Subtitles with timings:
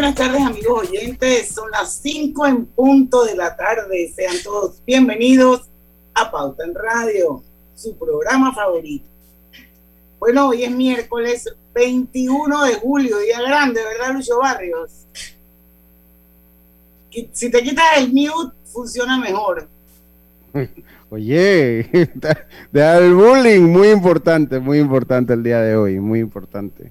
[0.00, 5.68] buenas tardes amigos oyentes, son las 5 en punto de la tarde, sean todos bienvenidos
[6.14, 7.42] a Pauta en Radio,
[7.74, 9.04] su programa favorito.
[10.18, 15.04] Bueno, hoy es miércoles 21 de julio, día grande, ¿verdad Lucho Barrios?
[17.32, 19.68] Si te quitas el mute, funciona mejor.
[21.10, 21.90] Oye,
[22.72, 26.90] de el bullying, muy importante, muy importante el día de hoy, muy importante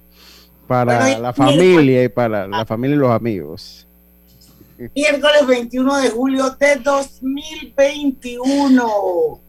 [0.69, 3.87] para la familia y para la familia y los amigos.
[4.95, 9.41] Miércoles 21 de julio de 2021.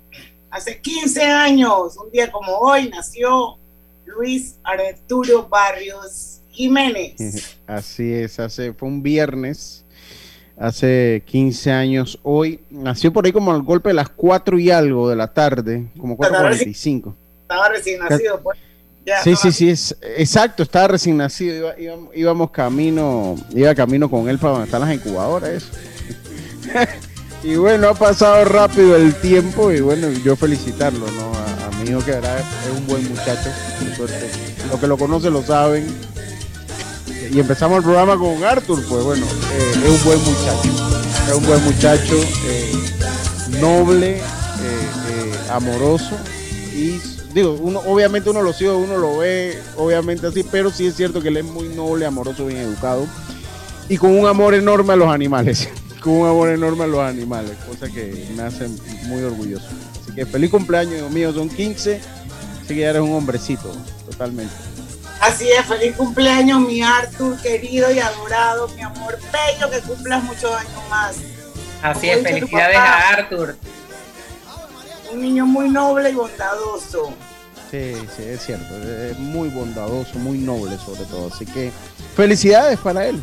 [0.51, 3.59] Hace 15 años, un día como hoy, nació
[4.07, 7.59] Luis Arturo Barrios Jiménez.
[7.67, 9.85] Así es, hace, fue un viernes,
[10.57, 12.61] hace 15 años hoy.
[12.71, 16.17] Nació por ahí como al golpe de las 4 y algo de la tarde, como
[16.17, 17.15] 4.45.
[17.43, 18.59] Estaba recién nacido, pues
[19.25, 21.73] sí, sí, sí, es, exacto, estaba recién nacido,
[22.15, 25.65] íbamos, camino, iba camino con él para donde están las incubadoras.
[27.43, 31.33] y bueno, ha pasado rápido el tiempo y bueno, yo felicitarlo, ¿no?
[31.35, 32.45] A, mi hijo que era, es
[32.77, 33.51] un buen muchacho,
[34.71, 35.87] Los que lo conocen lo saben.
[37.33, 40.69] Y empezamos el programa con Arthur, pues bueno, eh, es un buen muchacho,
[41.29, 42.15] es un buen muchacho,
[42.47, 42.73] eh,
[43.61, 44.21] noble, eh,
[45.51, 46.17] amoroso
[46.75, 47.01] y
[47.33, 51.21] digo, uno, obviamente uno lo sigue, uno lo ve, obviamente así, pero sí es cierto
[51.21, 53.07] que él es muy noble, amoroso, bien educado
[53.89, 55.69] y con un amor enorme a los animales,
[56.01, 58.69] con un amor enorme a los animales, cosa que me hace
[59.07, 59.67] muy orgulloso.
[60.01, 62.01] Así que feliz cumpleaños, hijo mío, son 15,
[62.63, 63.73] así que ya eres un hombrecito,
[64.09, 64.55] totalmente.
[65.21, 70.53] Así es, feliz cumpleaños, mi Arthur, querido y adorado, mi amor bello, que cumplas muchos
[70.55, 71.17] años más.
[71.83, 73.57] Así es, felicidades a Arthur
[75.13, 77.13] un niño muy noble y bondadoso.
[77.71, 78.77] Sí, sí, es cierto.
[78.77, 81.29] Es muy bondadoso, muy noble sobre todo.
[81.33, 81.71] Así que
[82.17, 83.21] felicidades para él.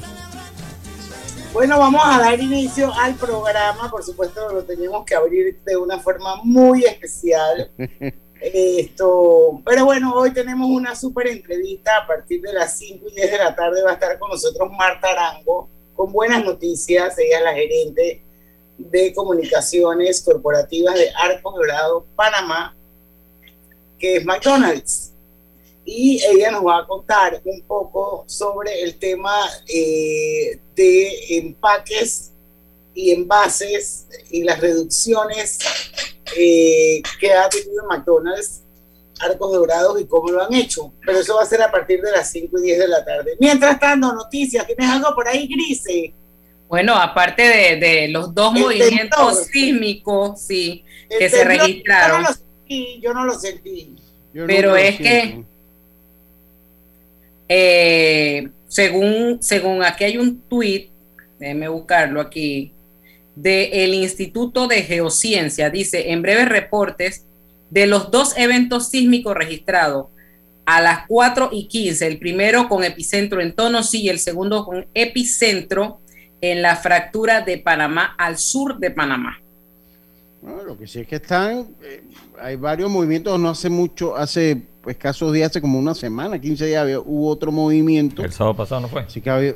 [1.52, 3.90] Bueno, vamos a dar inicio al programa.
[3.90, 7.72] Por supuesto, lo tenemos que abrir de una forma muy especial.
[8.42, 13.32] Esto, pero bueno, hoy tenemos una súper entrevista a partir de las 5 y 10
[13.32, 13.82] de la tarde.
[13.82, 17.18] Va a estar con nosotros Marta Arango con buenas noticias.
[17.18, 18.24] Ella es la gerente
[18.78, 22.76] de Comunicaciones Corporativas de Arco Dorado, Panamá,
[24.00, 25.12] que es McDonald's.
[25.86, 29.36] Y ella nos va a contar un poco sobre el tema
[29.68, 32.32] eh, de empaques
[32.94, 35.60] y envases y las reducciones
[36.36, 38.64] eh, que ha tenido McDonald's
[39.20, 40.92] Arcos Dorados y cómo lo han hecho.
[41.06, 43.36] Pero eso va a ser a partir de las 5 y 10 de la tarde.
[43.40, 44.66] Mientras tanto, noticias.
[44.66, 46.14] ¿Tienes algo por ahí, Grise?
[46.68, 50.84] Bueno, aparte de, los dos movimientos sísmicos, sí,
[51.18, 52.26] que se registraron.
[53.02, 53.96] Yo no lo sentí.
[54.34, 55.44] pero es que,
[57.48, 60.90] eh, según, según aquí hay un tuit,
[61.40, 62.74] déjeme buscarlo aquí,
[63.36, 67.24] del Instituto de Geociencia, dice, en breves reportes,
[67.70, 70.08] de los dos eventos sísmicos registrados
[70.66, 74.88] a las 4 y 15, el primero con epicentro en Tonosí y el segundo con
[74.94, 76.02] epicentro
[76.42, 79.38] en la fractura de Panamá al sur de Panamá.
[80.66, 82.04] lo que sí es que están, eh,
[82.40, 86.88] hay varios movimientos, no hace mucho, hace escasos días, hace como una semana, 15 días,
[87.06, 88.24] hubo otro movimiento.
[88.24, 89.06] El sábado pasado no fue.
[89.10, 89.56] Sí que había,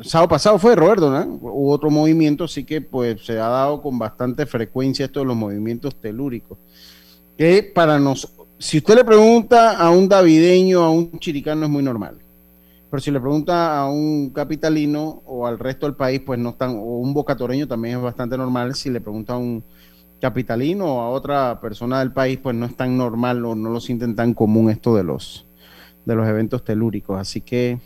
[0.00, 1.38] el sábado pasado fue, Roberto, ¿no?
[1.42, 5.36] Hubo otro movimiento, así que pues se ha dado con bastante frecuencia esto de los
[5.36, 6.56] movimientos telúricos.
[7.36, 11.82] Que para nos, si usted le pregunta a un davideño, a un chiricano, es muy
[11.82, 12.16] normal.
[12.90, 16.70] Pero si le pregunta a un capitalino o al resto del país, pues no están,
[16.70, 18.74] o un bocatoreño también es bastante normal.
[18.74, 19.64] Si le pregunta a un
[20.20, 23.80] capitalino o a otra persona del país, pues no es tan normal o no lo
[23.80, 25.46] sienten tan común esto de los,
[26.04, 27.18] de los eventos telúricos.
[27.18, 27.78] Así que,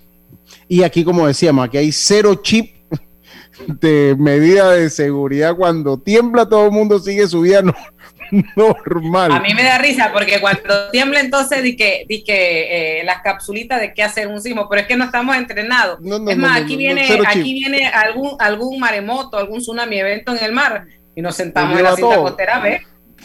[0.69, 2.75] y aquí como decíamos, aquí hay cero chip
[3.81, 5.55] de medida de seguridad.
[5.55, 7.63] Cuando tiembla todo el mundo sigue su vida.
[9.35, 13.23] A mí me da risa porque cuando tiembla entonces di que, di que eh, las
[13.23, 15.99] capsulitas de qué hacer un sismo, pero es que no estamos entrenados.
[16.29, 20.87] es más, aquí viene, aquí viene algún, algún maremoto, algún tsunami evento en el mar
[21.15, 22.79] y nos sentamos en la cinta costera a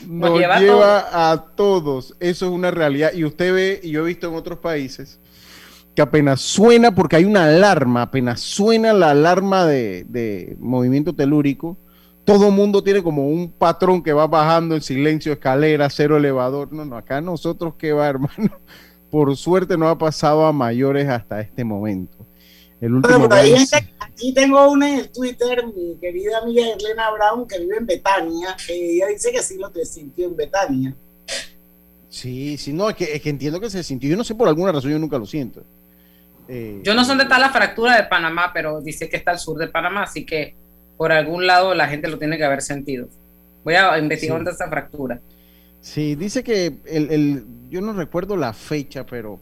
[0.08, 2.16] Nos, lleva, a todos.
[2.20, 3.12] Eso es una realidad.
[3.14, 5.20] Y usted ve, y yo he visto en otros países,
[5.96, 11.78] que apenas suena, porque hay una alarma, apenas suena la alarma de, de movimiento telúrico,
[12.30, 16.72] todo mundo tiene como un patrón que va bajando en silencio, escalera, cero elevador.
[16.72, 18.60] No, no, acá nosotros que va, hermano.
[19.10, 22.18] Por suerte no ha pasado a mayores hasta este momento.
[22.80, 23.28] El último
[24.00, 28.56] aquí tengo una en el Twitter, mi querida amiga Elena Brown, que vive en Betania,
[28.66, 30.96] que ella dice que sí lo te sintió en Betania.
[32.10, 34.10] Sí, sí, no, es que, es que entiendo que se sintió.
[34.10, 35.64] Yo no sé por alguna razón, yo nunca lo siento.
[36.48, 39.40] Eh, Yo no sé dónde está la fractura de Panamá, pero dice que está al
[39.40, 40.56] sur de Panamá, así que
[41.00, 43.08] por algún lado la gente lo tiene que haber sentido.
[43.64, 45.22] Voy a investigar esa fractura.
[45.80, 49.40] Sí, dice que el, yo no recuerdo la fecha, pero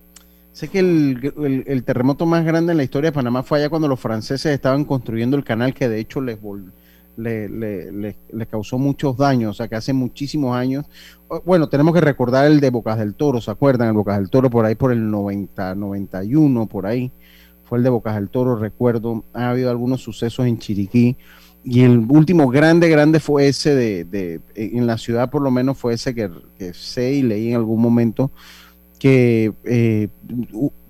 [0.51, 3.99] sé que el, terremoto más grande en la historia de Panamá fue allá cuando los
[3.99, 6.37] franceses estaban construyendo el canal que de hecho les
[7.15, 10.85] le, le, causó muchos daños, o sea que hace muchísimos años.
[11.43, 13.87] Bueno, tenemos que recordar el de Bocas del Toro, ¿se acuerdan?
[13.87, 17.11] El Bocas del Toro por ahí por el 90, 91, por ahí.
[17.63, 19.25] Fue el de Bocas del Toro, recuerdo.
[19.33, 21.17] Ha habido algunos sucesos en Chiriquí
[21.63, 25.93] y el último grande, grande fue ese de, en la ciudad por lo menos fue
[25.93, 26.29] ese que,
[26.73, 28.31] sé y leí en algún momento
[28.99, 30.07] que eh,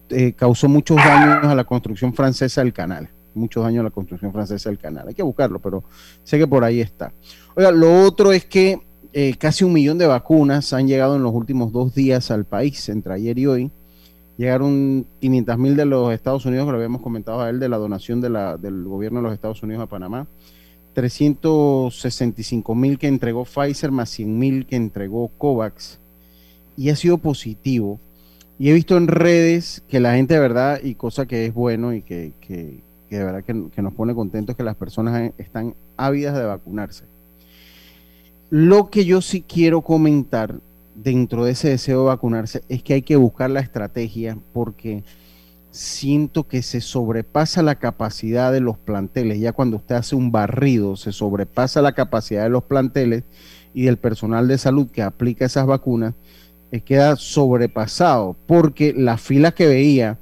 [0.10, 4.32] eh, causó muchos daños a la construcción francesa del canal, muchos daños a la construcción
[4.32, 5.08] francesa del canal.
[5.08, 5.84] Hay que buscarlo, pero
[6.24, 7.12] sé que por ahí está.
[7.56, 8.80] Oiga, lo otro es que
[9.14, 12.88] eh, casi un millón de vacunas han llegado en los últimos dos días al país,
[12.90, 13.72] entre ayer y hoy.
[14.38, 17.78] Llegaron 500 mil de los Estados Unidos, que lo habíamos comentado a él, de la
[17.78, 20.28] donación de la, del gobierno de los Estados Unidos a Panamá.
[20.98, 26.00] 365 mil que entregó Pfizer más 100 mil que entregó COVAX
[26.76, 28.00] y ha sido positivo.
[28.58, 31.94] Y he visto en redes que la gente de verdad, y cosa que es bueno
[31.94, 36.46] y que, que, de verdad que, nos pone contentos, que las personas están ávidas de
[36.46, 37.04] vacunarse.
[38.50, 40.56] Lo que yo sí quiero comentar
[40.96, 45.04] dentro de ese deseo de vacunarse es que hay que buscar la estrategia porque
[45.78, 49.40] siento que se sobrepasa la capacidad de los planteles.
[49.40, 53.24] Ya cuando usted hace un barrido, se sobrepasa la capacidad de los planteles
[53.74, 56.16] y del personal de salud que aplica esas vacunas,
[56.72, 60.18] eh, queda sobrepasado, porque las filas que veía,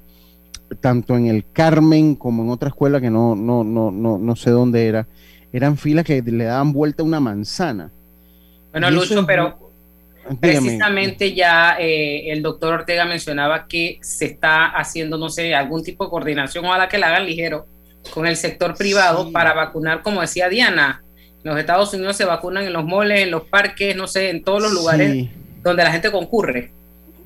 [0.82, 4.52] tanto en el Carmen como en otra escuela que no, no, no, no, no sé
[4.52, 5.08] dónde era,
[5.54, 7.92] eran filas que le daban vuelta a una manzana.
[8.72, 9.65] Bueno, Lucho, pero
[10.40, 16.06] Precisamente ya eh, el doctor Ortega mencionaba que se está haciendo, no sé, algún tipo
[16.06, 17.68] de coordinación, ojalá que la hagan ligero,
[18.14, 21.04] con el sector privado para vacunar, como decía Diana.
[21.44, 24.44] En los Estados Unidos se vacunan en los moles, en los parques, no sé, en
[24.44, 25.28] todos los lugares
[25.64, 26.72] donde la gente concurre.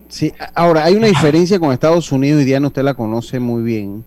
[0.09, 4.03] Sí, ahora hay una diferencia con Estados Unidos y Diana usted la conoce muy bien,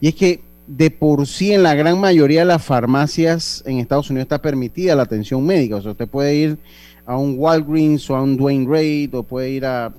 [0.00, 4.10] y es que de por sí en la gran mayoría de las farmacias en Estados
[4.10, 6.58] Unidos está permitida la atención médica, o sea, usted puede ir
[7.06, 9.92] a un Walgreens o a un Dwayne Reed o puede ir a,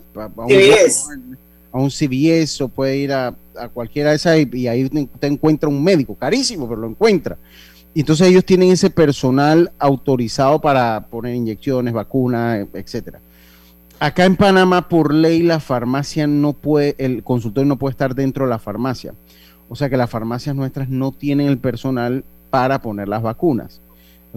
[1.71, 3.33] un, CVS o puede ir a,
[3.73, 7.37] cualquiera de esas y, ahí usted encuentra un médico, carísimo, pero lo encuentra.
[7.93, 13.19] Y entonces ellos tienen ese personal autorizado para poner inyecciones, vacunas, etcétera.
[13.99, 18.45] Acá en Panamá, por ley, la farmacia no puede, el consultorio no puede estar dentro
[18.45, 19.15] de la farmacia.
[19.69, 23.81] O sea que las farmacias nuestras no tienen el personal para poner las vacunas.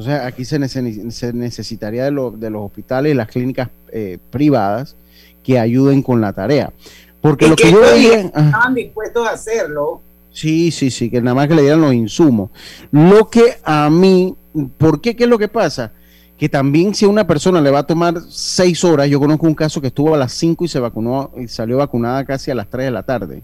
[0.00, 4.96] Entonces aquí se, necesitaría de, los hospitales y las clínicas eh, privadas
[5.42, 6.72] que ayuden con la tarea.
[7.20, 10.00] Porque lo que, yo Estaban dispuestos a hacerlo.
[10.32, 12.48] Sí, sí, sí, que nada más que le dieran los insumos.
[12.90, 14.34] Lo que a mí,
[14.78, 15.14] ¿por qué?
[15.14, 15.92] ¿Qué es lo que pasa?
[16.38, 19.54] Que también si a una persona le va a tomar seis horas, yo conozco un
[19.54, 22.70] caso que estuvo a las cinco y se vacunó y salió vacunada casi a las
[22.70, 23.42] tres de la tarde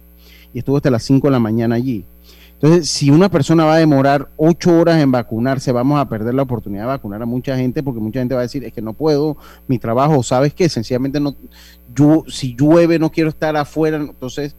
[0.55, 2.07] y estuvo hasta las cinco de la mañana allí.
[2.61, 6.43] Entonces, si una persona va a demorar ocho horas en vacunarse, vamos a perder la
[6.43, 8.95] oportunidad de vacunar a mucha gente porque mucha gente va a decir, es que no
[8.95, 9.37] puedo,
[9.69, 10.71] mi trabajo, ¿sabes qué?
[10.71, 11.37] Sencillamente no,
[11.95, 14.57] yo, si llueve no quiero estar afuera, entonces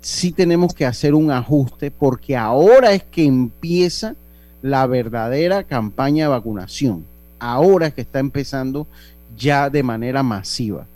[0.00, 4.16] sí tenemos que hacer un ajuste porque ahora es que empieza
[4.60, 7.04] la verdadera campaña de vacunación.
[7.38, 8.88] Ahora es que está empezando
[9.36, 10.86] ya de manera masiva.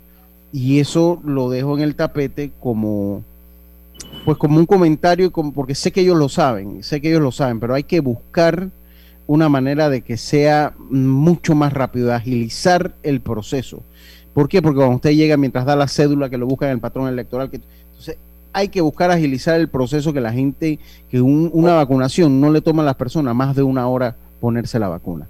[0.51, 3.23] Y eso lo dejo en el tapete como
[4.25, 7.59] pues como un comentario, porque sé que ellos lo saben, sé que ellos lo saben,
[7.59, 8.69] pero hay que buscar
[9.27, 13.83] una manera de que sea mucho más rápido, de agilizar el proceso.
[14.33, 14.61] ¿Por qué?
[14.61, 17.49] Porque cuando usted llega mientras da la cédula que lo busca en el patrón electoral,
[17.51, 18.17] entonces
[18.53, 22.83] hay que buscar agilizar el proceso que la gente, que una vacunación no le toma
[22.83, 25.27] a las personas más de una hora ponerse la vacuna.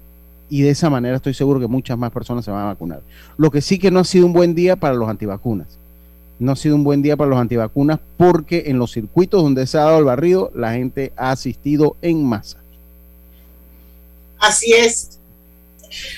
[0.48, 3.02] Y de esa manera estoy seguro que muchas más personas se van a vacunar.
[3.38, 5.78] Lo que sí que no ha sido un buen día para los antivacunas
[6.38, 9.78] no ha sido un buen día para los antivacunas porque en los circuitos donde se
[9.78, 12.58] ha dado el barrido, la gente ha asistido en masa.
[14.38, 15.20] Así es.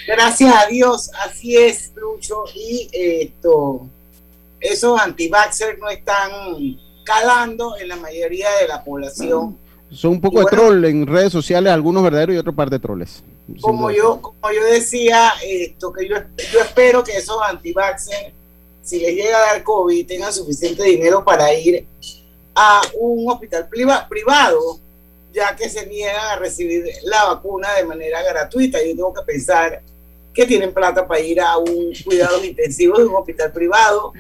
[0.07, 2.45] Gracias a Dios, así es, Lucho.
[2.55, 3.87] Y esto,
[4.61, 6.31] esos antivaxxers no están
[7.05, 9.59] calando en la mayoría de la población.
[9.91, 13.23] Son un poco de troll en redes sociales, algunos verdaderos y otros par de troles.
[13.61, 16.17] Como yo, como yo decía, esto que yo,
[16.51, 18.33] yo espero que esos antivaxxers
[18.85, 21.87] si les llega a dar COVID, tengan suficiente dinero para ir
[22.55, 24.79] a un hospital privado,
[25.33, 28.79] ya que se niegan a recibir la vacuna de manera gratuita.
[28.79, 29.83] Yo tengo que pensar
[30.33, 34.13] que tienen plata para ir a un cuidado intensivo de un hospital privado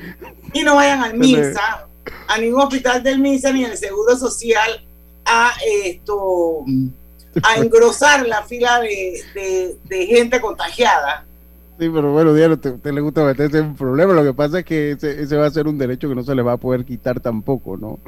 [0.53, 1.89] y no vayan al MINSA
[2.29, 4.87] a ningún hospital del MISA ni el Seguro Social
[5.25, 6.65] a esto
[7.43, 11.27] a engrosar la fila de, gente contagiada.
[11.79, 14.13] Sí, pero bueno, Diana, te, te, le gusta meterse en un problema.
[14.13, 16.35] Lo que pasa es que ese, ese, va a ser un derecho que no se
[16.35, 17.99] le va a poder quitar tampoco, ¿no?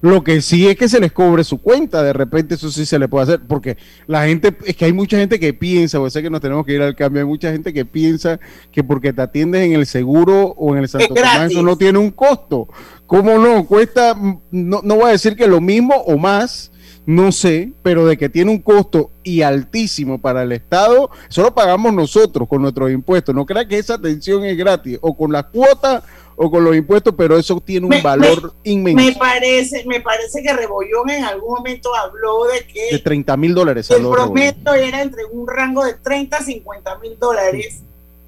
[0.00, 2.98] Lo que sí es que se les cobre su cuenta, de repente eso sí se
[2.98, 6.22] le puede hacer, porque la gente, es que hay mucha gente que piensa, o sea
[6.22, 8.38] que nos tenemos que ir al cambio, hay mucha gente que piensa
[8.70, 11.98] que porque te atiendes en el seguro o en el Santo Tomás eso no tiene
[11.98, 12.68] un costo.
[13.06, 13.66] ¿Cómo no?
[13.66, 14.16] Cuesta,
[14.50, 16.70] no, no voy a decir que lo mismo o más,
[17.08, 21.90] no sé, pero de que tiene un costo y altísimo para el Estado, solo pagamos
[21.94, 23.34] nosotros con nuestros impuestos.
[23.34, 26.02] No crea que esa atención es gratis, o con la cuota
[26.36, 29.02] o con los impuestos, pero eso tiene un valor inmenso.
[29.02, 32.88] Me parece, me parece que Rebollón en algún momento habló de que...
[32.92, 33.90] De 30 mil dólares.
[33.90, 37.84] El promedio era entre un rango de 30 a 50 mil dólares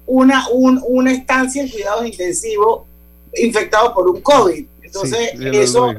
[0.07, 2.81] una, una estancia en cuidados intensivos
[3.35, 4.65] infectado por un COVID.
[4.81, 5.93] Entonces, eso...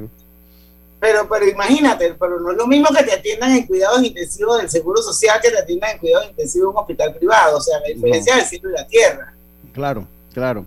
[1.02, 4.70] Pero, pero imagínate, pero no es lo mismo que te atiendan en cuidados intensivos del
[4.70, 7.58] Seguro Social que te atiendan en cuidados intensivos en un hospital privado.
[7.58, 9.34] O sea, la diferencia es el cielo y la tierra.
[9.72, 10.64] Claro, claro.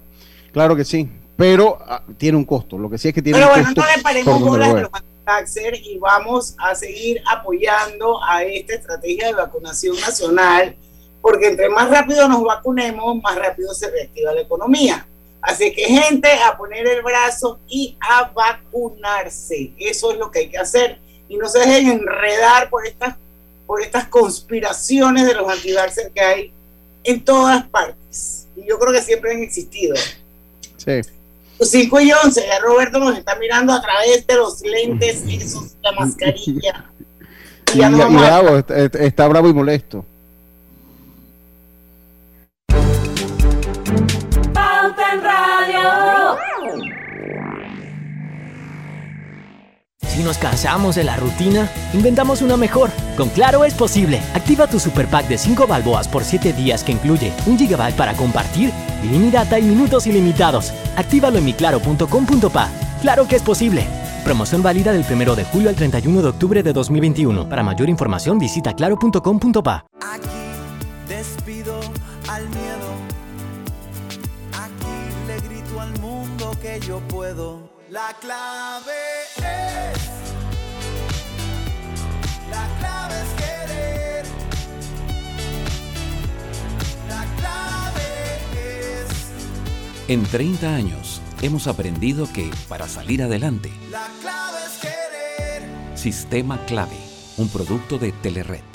[0.52, 2.78] Claro que sí pero ah, tiene un costo.
[2.78, 3.82] Lo que sí es que tiene pero un bueno, costo.
[3.82, 4.92] Pero bueno, no le paremos
[5.26, 10.76] los y vamos a seguir apoyando a esta estrategia de vacunación nacional,
[11.22, 15.08] porque entre más rápido nos vacunemos, más rápido se reactiva la economía.
[15.46, 19.74] Así que gente, a poner el brazo y a vacunarse.
[19.78, 21.00] Eso es lo que hay que hacer.
[21.30, 23.16] Y no se dejen enredar por estas,
[23.68, 25.72] por estas conspiraciones de los anti
[26.14, 26.54] que hay
[27.04, 28.48] en todas partes.
[28.56, 29.96] Y yo creo que siempre han existido.
[30.78, 31.02] Sí.
[31.62, 35.92] 5 y 11, ya Roberto nos está mirando a través de los lentes, esos, la
[35.92, 36.90] mascarilla.
[37.74, 40.06] Y, ya bravo, está, bravo y molesto.
[50.16, 52.90] Si nos cansamos de la rutina, inventamos una mejor.
[53.18, 54.22] Con Claro es posible.
[54.34, 58.14] Activa tu super pack de 5 balboas por 7 días que incluye 1 GB para
[58.14, 58.72] compartir,
[59.04, 60.72] ilimitada y minutos ilimitados.
[60.96, 62.70] Actívalo en miclaro.com.pa.
[63.02, 63.86] Claro que es posible.
[64.24, 67.50] Promoción válida del 1 de julio al 31 de octubre de 2021.
[67.50, 69.86] Para mayor información visita claro.com.pa.
[70.00, 70.30] Aquí
[71.10, 71.78] despido
[72.30, 72.88] al miedo.
[74.54, 77.70] Aquí le grito al mundo que yo puedo.
[77.90, 79.35] La clave
[90.08, 95.98] En 30 años hemos aprendido que para salir adelante, la clave es querer.
[95.98, 97.00] Sistema Clave,
[97.38, 98.75] un producto de Telered.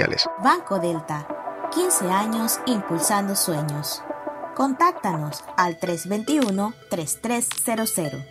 [0.43, 1.27] Banco Delta,
[1.73, 4.01] 15 años impulsando sueños.
[4.55, 8.25] Contáctanos al 321-3300.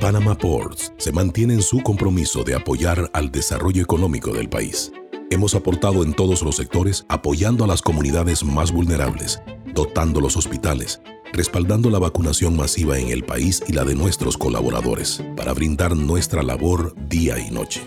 [0.00, 4.90] Panama Ports se mantiene en su compromiso de apoyar al desarrollo económico del país.
[5.30, 9.40] Hemos aportado en todos los sectores apoyando a las comunidades más vulnerables,
[9.74, 11.00] dotando los hospitales,
[11.32, 16.42] respaldando la vacunación masiva en el país y la de nuestros colaboradores, para brindar nuestra
[16.42, 17.86] labor día y noche.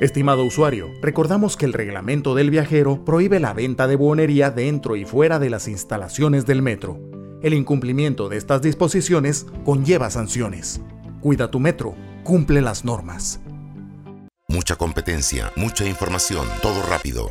[0.00, 5.04] Estimado usuario, recordamos que el reglamento del viajero prohíbe la venta de buonería dentro y
[5.04, 6.98] fuera de las instalaciones del metro.
[7.42, 10.80] El incumplimiento de estas disposiciones conlleva sanciones.
[11.20, 13.40] Cuida tu metro, cumple las normas.
[14.48, 17.30] Mucha competencia, mucha información, todo rápido.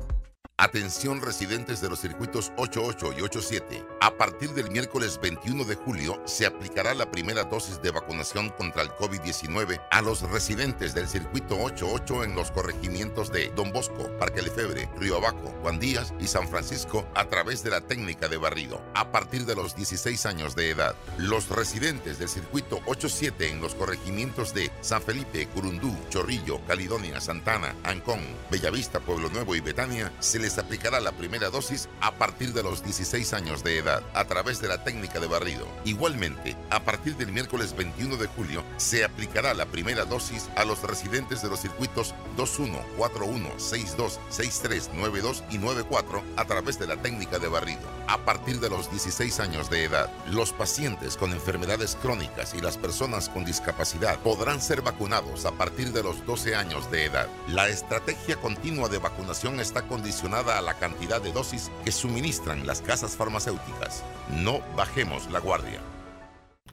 [0.61, 3.83] Atención residentes de los circuitos 88 y 87.
[3.99, 8.83] A partir del miércoles 21 de julio se aplicará la primera dosis de vacunación contra
[8.83, 14.43] el COVID-19 a los residentes del circuito 88 en los corregimientos de Don Bosco, Parque
[14.43, 18.83] Lefebre, Río Abajo, Juan Díaz y San Francisco a través de la técnica de barrido.
[18.93, 23.73] A partir de los 16 años de edad, los residentes del circuito 87 en los
[23.73, 30.37] corregimientos de San Felipe, Curundú, Chorrillo, Caledonia, Santana, Ancón, Bellavista, Pueblo Nuevo y Betania se
[30.37, 34.61] les aplicará la primera dosis a partir de los 16 años de edad a través
[34.61, 35.67] de la técnica de barrido.
[35.85, 40.81] Igualmente, a partir del miércoles 21 de julio se aplicará la primera dosis a los
[40.83, 46.97] residentes de los circuitos 21, 41, 62, 63, 92 y 94 a través de la
[46.97, 47.81] técnica de barrido.
[48.07, 52.77] A partir de los 16 años de edad, los pacientes con enfermedades crónicas y las
[52.77, 57.27] personas con discapacidad podrán ser vacunados a partir de los 12 años de edad.
[57.47, 62.81] La estrategia continua de vacunación está condicionada a la cantidad de dosis que suministran las
[62.81, 64.03] casas farmacéuticas.
[64.43, 65.79] No bajemos la guardia.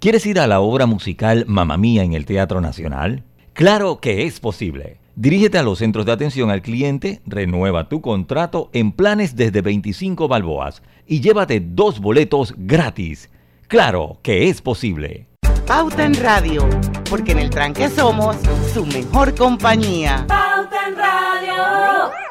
[0.01, 3.25] ¿Quieres ir a la obra musical Mamma Mía en el Teatro Nacional?
[3.53, 5.01] Claro que es posible.
[5.17, 10.29] Dirígete a los centros de atención al cliente, renueva tu contrato en planes desde 25
[10.29, 13.29] balboas y llévate dos boletos gratis.
[13.67, 15.27] Claro que es posible.
[15.67, 16.69] Pauta en Radio,
[17.11, 18.37] porque en el tranque somos
[18.73, 20.25] su mejor compañía.
[20.29, 22.28] Pauta en Radio.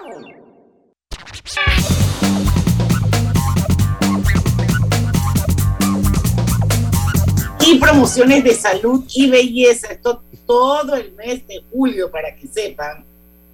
[7.66, 9.88] Y promociones de salud y belleza.
[9.88, 13.06] Esto todo el mes de julio para que sepan,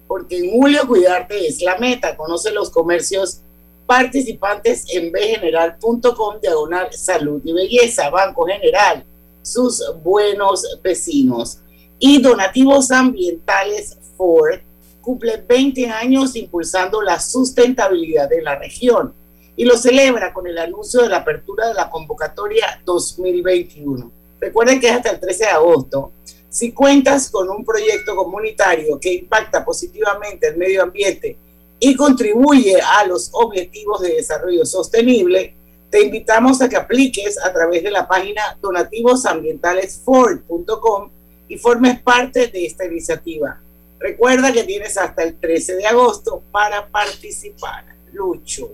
[0.06, 2.16] porque en julio cuidarte es la meta.
[2.16, 3.40] Conoce los comercios
[3.84, 9.04] participantes en bgeneral.com diagonal salud y belleza, Banco General,
[9.42, 11.58] sus buenos vecinos.
[11.98, 14.60] Y donativos ambientales Ford
[15.04, 19.12] cumple 20 años impulsando la sustentabilidad de la región
[19.56, 24.10] y lo celebra con el anuncio de la apertura de la convocatoria 2021.
[24.40, 26.10] Recuerden que es hasta el 13 de agosto.
[26.48, 31.36] Si cuentas con un proyecto comunitario que impacta positivamente el medio ambiente
[31.78, 35.54] y contribuye a los objetivos de desarrollo sostenible,
[35.90, 41.10] te invitamos a que apliques a través de la página donativosambientalesford.com
[41.48, 43.60] y formes parte de esta iniciativa.
[43.98, 47.84] Recuerda que tienes hasta el 13 de agosto para participar.
[48.12, 48.70] Lucho.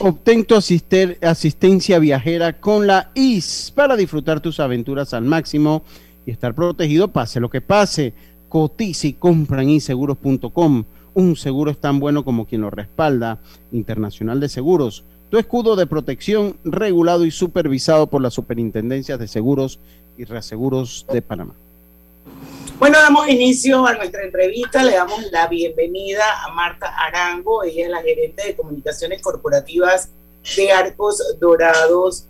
[0.00, 5.82] Obtén tu asistencia viajera con la IS para disfrutar tus aventuras al máximo
[6.26, 8.12] y estar protegido pase lo que pase.
[8.48, 10.84] Cotiza y compra en inseguros.com.
[11.14, 13.40] Un seguro es tan bueno como quien lo respalda.
[13.72, 15.04] Internacional de Seguros.
[15.30, 19.78] Tu escudo de protección regulado y supervisado por las superintendencias de seguros
[20.18, 21.54] y reaseguros de Panamá.
[22.80, 24.82] Bueno, damos inicio a nuestra entrevista.
[24.82, 27.62] Le damos la bienvenida a Marta Arango.
[27.62, 30.08] Ella es la gerente de comunicaciones corporativas
[30.56, 32.24] de Arcos Dorados,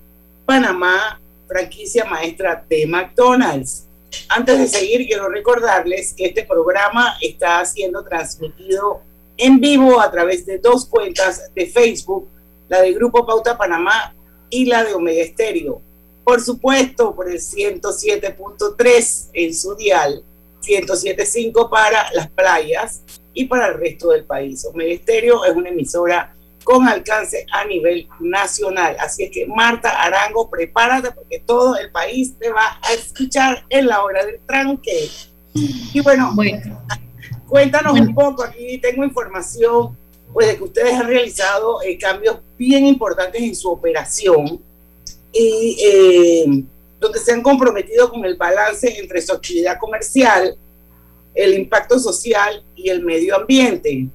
[0.44, 3.86] Panamá, franquicia maestra de McDonald's.
[4.28, 9.02] Antes de seguir, quiero recordarles que este programa está siendo transmitido
[9.36, 12.26] en vivo a través de dos cuentas de Facebook,
[12.68, 14.16] la de Grupo Pauta Panamá
[14.50, 15.80] y la de Omega Estéreo.
[16.24, 20.24] Por supuesto, por el 107.3 en su dial
[20.60, 23.02] 107.5 para las playas
[23.34, 24.64] y para el resto del país.
[24.64, 28.96] Omega Estéreo es una emisora con alcance a nivel nacional.
[29.00, 33.86] Así es que Marta Arango, prepárate porque todo el país te va a escuchar en
[33.86, 35.08] la hora del tranque.
[35.54, 36.34] Y bueno,
[37.48, 39.96] cuéntanos un poco, aquí tengo información
[40.32, 44.62] pues de que ustedes han realizado eh, cambios bien importantes en su operación
[45.32, 46.64] y eh,
[47.00, 50.56] donde se han comprometido con el balance entre su actividad comercial,
[51.34, 54.08] el impacto social y el medio ambiente.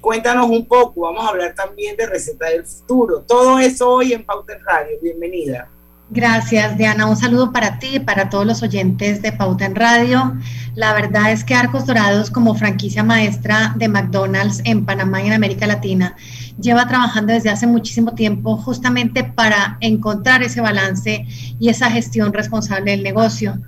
[0.00, 3.24] Cuéntanos un poco, vamos a hablar también de Receta del Futuro.
[3.26, 4.96] Todo eso hoy en Pauta en Radio.
[5.02, 5.68] Bienvenida.
[6.10, 7.06] Gracias, Diana.
[7.06, 10.38] Un saludo para ti y para todos los oyentes de Pauta en Radio.
[10.74, 15.32] La verdad es que Arcos Dorados, como franquicia maestra de McDonald's en Panamá y en
[15.34, 16.16] América Latina,
[16.60, 21.26] lleva trabajando desde hace muchísimo tiempo justamente para encontrar ese balance
[21.58, 23.60] y esa gestión responsable del negocio.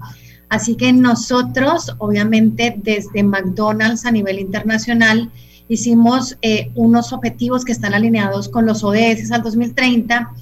[0.48, 5.30] Así que nosotros, obviamente, desde McDonald's a nivel internacional,
[5.68, 10.32] hicimos eh, unos objetivos que están alineados con los ODS al 2030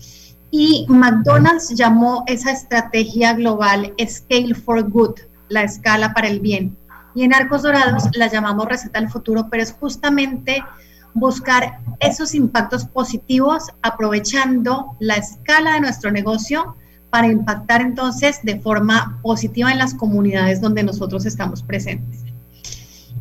[0.51, 5.17] y McDonald's llamó esa estrategia global Scale for Good,
[5.51, 6.75] la escala para el bien.
[7.15, 10.65] Y en Arcos Dorados la llamamos Receta del Futuro, pero es justamente
[11.15, 16.77] buscar esos impactos positivos aprovechando la escala de nuestro negocio
[17.11, 22.25] para impactar entonces de forma positiva en las comunidades donde nosotros estamos presentes.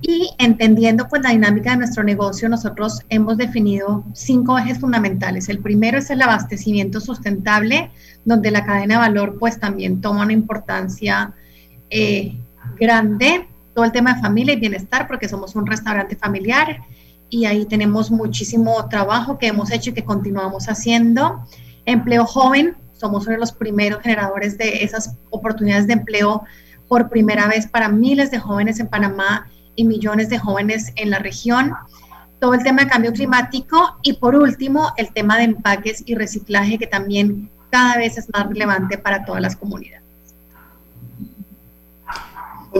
[0.02, 5.50] Y entendiendo pues la dinámica de nuestro negocio, nosotros hemos definido cinco ejes fundamentales.
[5.50, 7.90] El primero es el abastecimiento sustentable,
[8.24, 11.34] donde la cadena de valor pues también toma una importancia
[11.90, 12.38] eh,
[12.80, 13.48] grande.
[13.74, 16.80] Todo el tema de familia y bienestar, porque somos un restaurante familiar
[17.30, 21.44] y ahí tenemos muchísimo trabajo que hemos hecho y que continuamos haciendo.
[21.86, 26.44] Empleo joven, somos uno de los primeros generadores de esas oportunidades de empleo
[26.88, 31.20] por primera vez para miles de jóvenes en Panamá y millones de jóvenes en la
[31.20, 31.74] región.
[32.40, 36.78] Todo el tema de cambio climático y por último el tema de empaques y reciclaje
[36.78, 40.04] que también cada vez es más relevante para todas las comunidades.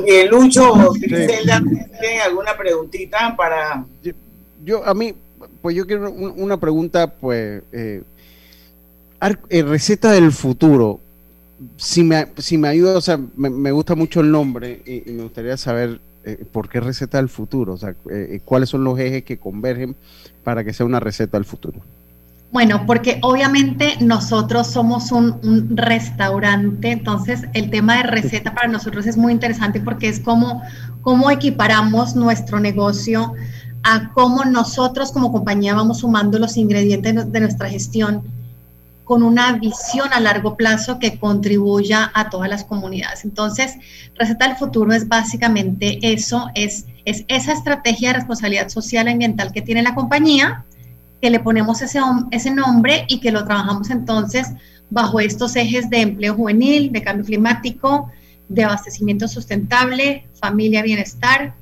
[0.06, 3.84] Bien, Lucho, ¿tienen alguna preguntita para...?
[4.68, 5.14] Yo, a mí,
[5.62, 8.04] pues yo quiero una pregunta, pues, eh,
[9.50, 11.00] eh, receta del futuro.
[11.78, 15.56] Si me, si me ayuda, o sea, me, gusta mucho el nombre y, me gustaría
[15.56, 17.96] saber eh, por qué receta del futuro, o sea,
[18.44, 19.96] cuáles son los ejes que convergen
[20.44, 21.80] para que sea una receta del futuro.
[22.52, 29.16] Bueno, porque obviamente nosotros somos un, restaurante, entonces el tema de receta para nosotros es
[29.16, 30.62] muy interesante porque es como
[31.02, 33.34] cómo equiparamos nuestro negocio
[33.84, 38.24] a cómo nosotros como compañía vamos sumando los ingredientes de nuestra gestión
[39.08, 43.24] con una visión a largo plazo que contribuya a todas las comunidades.
[43.24, 43.78] Entonces,
[44.16, 49.62] Receta del Futuro es básicamente eso, es, es esa estrategia de responsabilidad social ambiental que
[49.62, 50.66] tiene la compañía,
[51.22, 52.00] que le ponemos ese,
[52.32, 54.50] ese nombre y que lo trabajamos entonces
[54.90, 58.12] bajo estos ejes de empleo juvenil, de cambio climático,
[58.50, 61.56] de abastecimiento sustentable, familia, bienestar.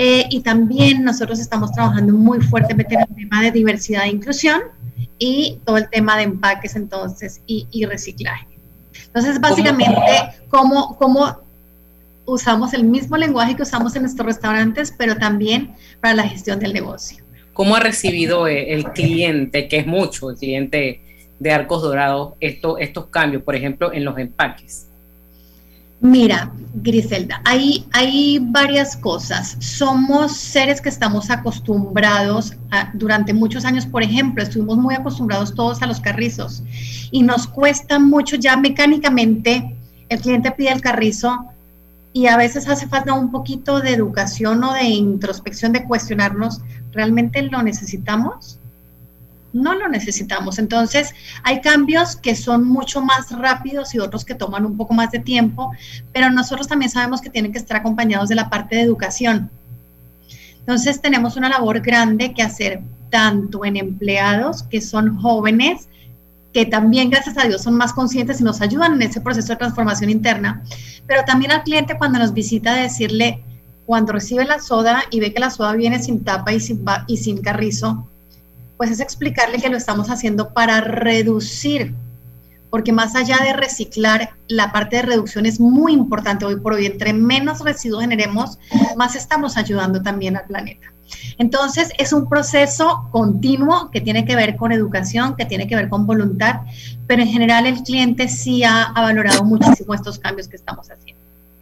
[0.00, 4.60] Eh, y también nosotros estamos trabajando muy fuertemente en el tema de diversidad e inclusión
[5.18, 8.46] y todo el tema de empaques entonces y, y reciclaje.
[9.06, 10.00] Entonces, básicamente,
[10.50, 11.38] ¿cómo, cómo
[12.26, 16.74] usamos el mismo lenguaje que usamos en nuestros restaurantes, pero también para la gestión del
[16.74, 17.24] negocio.
[17.52, 21.00] ¿Cómo ha recibido eh, el cliente, que es mucho, el cliente
[21.40, 24.86] de Arcos Dorados, estos cambios, por ejemplo, en los empaques?
[26.00, 29.56] Mira, Griselda, hay, hay varias cosas.
[29.58, 32.56] Somos seres que estamos acostumbrados
[32.94, 36.62] durante muchos años, por ejemplo, estuvimos muy acostumbrados todos a los carrizos
[37.10, 39.76] y nos cuesta mucho ya mecánicamente,
[40.08, 41.46] el cliente pide el carrizo
[42.12, 46.60] y a veces hace falta un poquito de educación o de introspección de cuestionarnos
[46.92, 48.58] ¿realmente lo necesitamos?
[49.52, 50.58] No lo necesitamos.
[50.58, 55.10] Entonces, hay cambios que son mucho más rápidos y otros que toman un poco más
[55.10, 55.72] de tiempo,
[56.12, 59.50] pero nosotros también sabemos que tienen que estar acompañados de la parte de educación.
[60.60, 65.88] Entonces, tenemos una labor grande que hacer tanto en empleados que son jóvenes,
[66.52, 69.56] que también, gracias a Dios, son más conscientes y nos ayudan en ese proceso de
[69.56, 70.62] transformación interna,
[71.06, 73.42] pero también al cliente cuando nos visita decirle,
[73.86, 77.16] cuando recibe la soda y ve que la soda viene sin tapa y sin, y
[77.16, 78.06] sin carrizo,
[78.78, 81.94] pues es explicarle que lo estamos haciendo para reducir,
[82.70, 86.86] porque más allá de reciclar, la parte de reducción es muy importante hoy por hoy.
[86.86, 88.58] Entre menos residuos generemos,
[88.96, 90.92] más estamos ayudando también al planeta.
[91.38, 95.88] Entonces, es un proceso continuo que tiene que ver con educación, que tiene que ver
[95.88, 96.60] con voluntad,
[97.06, 101.18] pero en general el cliente sí ha valorado muchísimo estos cambios que estamos haciendo.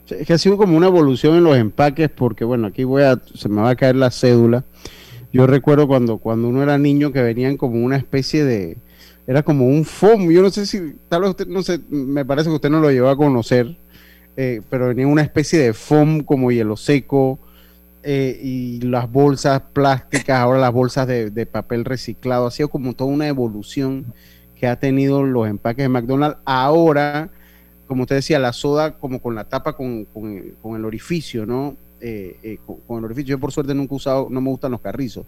[0.09, 3.18] Es que ha sido como una evolución en los empaques, porque bueno, aquí voy a,
[3.35, 4.64] se me va a caer la cédula.
[5.33, 8.79] Yo recuerdo cuando, cuando uno era niño que venían como una especie de,
[9.27, 12.49] era como un foam, yo no sé si, tal vez usted, no sé, me parece
[12.49, 13.77] que usted no lo llevó a conocer,
[14.37, 17.39] eh, pero venía una especie de foam como hielo seco
[18.03, 22.95] eh, y las bolsas plásticas, ahora las bolsas de, de papel reciclado, ha sido como
[22.95, 24.15] toda una evolución
[24.55, 26.39] que ha tenido los empaques de McDonald's.
[26.47, 27.31] Ahora
[27.87, 31.77] como usted decía, la soda como con la tapa con, el orificio, ¿no?
[32.00, 33.37] Eh, eh, con, el orificio.
[33.37, 35.24] Yo por suerte nunca he usado, no me gustan los carrizos,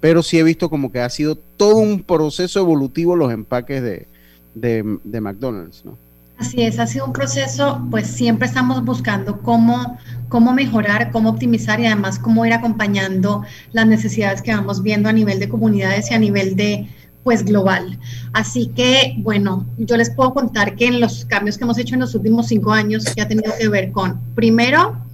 [0.00, 4.08] pero sí he visto como que ha sido todo un proceso evolutivo los empaques de,
[4.54, 5.96] de, McDonald's, ¿no?
[6.36, 11.78] Así es, ha sido un proceso, pues siempre estamos buscando cómo, cómo mejorar, cómo optimizar
[11.80, 16.14] y además cómo ir acompañando las necesidades que vamos viendo a nivel de comunidades y
[16.14, 16.88] a nivel de,
[17.22, 17.98] pues global.
[18.32, 22.00] Así que, bueno, yo les puedo contar que en los cambios que hemos hecho en
[22.00, 25.07] los últimos cinco años que ha tenido que ver con, primero,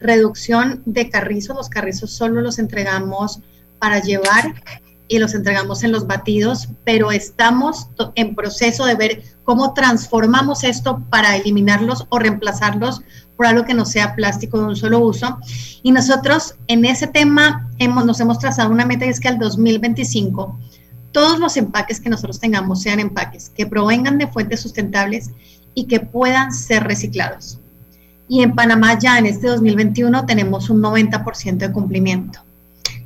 [0.00, 1.56] reducción de carrizos.
[1.56, 3.40] Los carrizos solo los entregamos
[3.78, 4.54] para llevar
[5.08, 11.02] y los entregamos en los batidos, pero estamos en proceso de ver cómo transformamos esto
[11.08, 13.00] para eliminarlos o reemplazarlos
[13.36, 15.38] por algo que no sea plástico de un solo uso.
[15.82, 19.38] Y nosotros en ese tema hemos, nos hemos trazado una meta y es que al
[19.38, 20.58] 2025
[21.12, 25.30] todos los empaques que nosotros tengamos sean empaques que provengan de fuentes sustentables
[25.74, 27.60] y que puedan ser reciclados.
[28.28, 32.40] Y en Panamá ya en este 2021 tenemos un 90% de cumplimiento.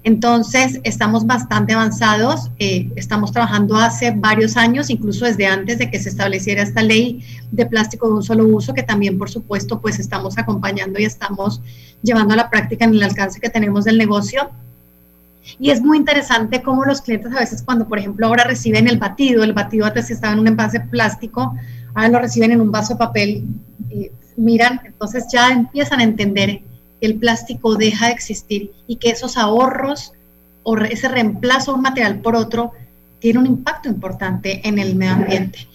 [0.05, 6.01] Entonces, estamos bastante avanzados, eh, estamos trabajando hace varios años, incluso desde antes de que
[6.01, 10.01] se estableciera esta ley de plástico de un solo uso, que también, por supuesto, pues
[10.01, 11.63] estamos acompañando y estamos
[12.03, 14.51] llevando a la práctica en el alcance que tenemos del negocio.
[15.61, 18.99] Y es muy interesante cómo los clientes a veces cuando, por ejemplo, ahora reciben el
[18.99, 21.55] batido, el batido antes estaba en un envase plástico,
[21.95, 23.45] ahora lo reciben en un vaso de papel,
[23.89, 26.63] eh, miran, entonces ya empiezan a entender
[27.01, 30.13] el plástico deja de existir y que esos ahorros
[30.63, 32.73] o ese reemplazo de un material por otro
[33.19, 35.69] tiene un impacto importante en el medio ambiente.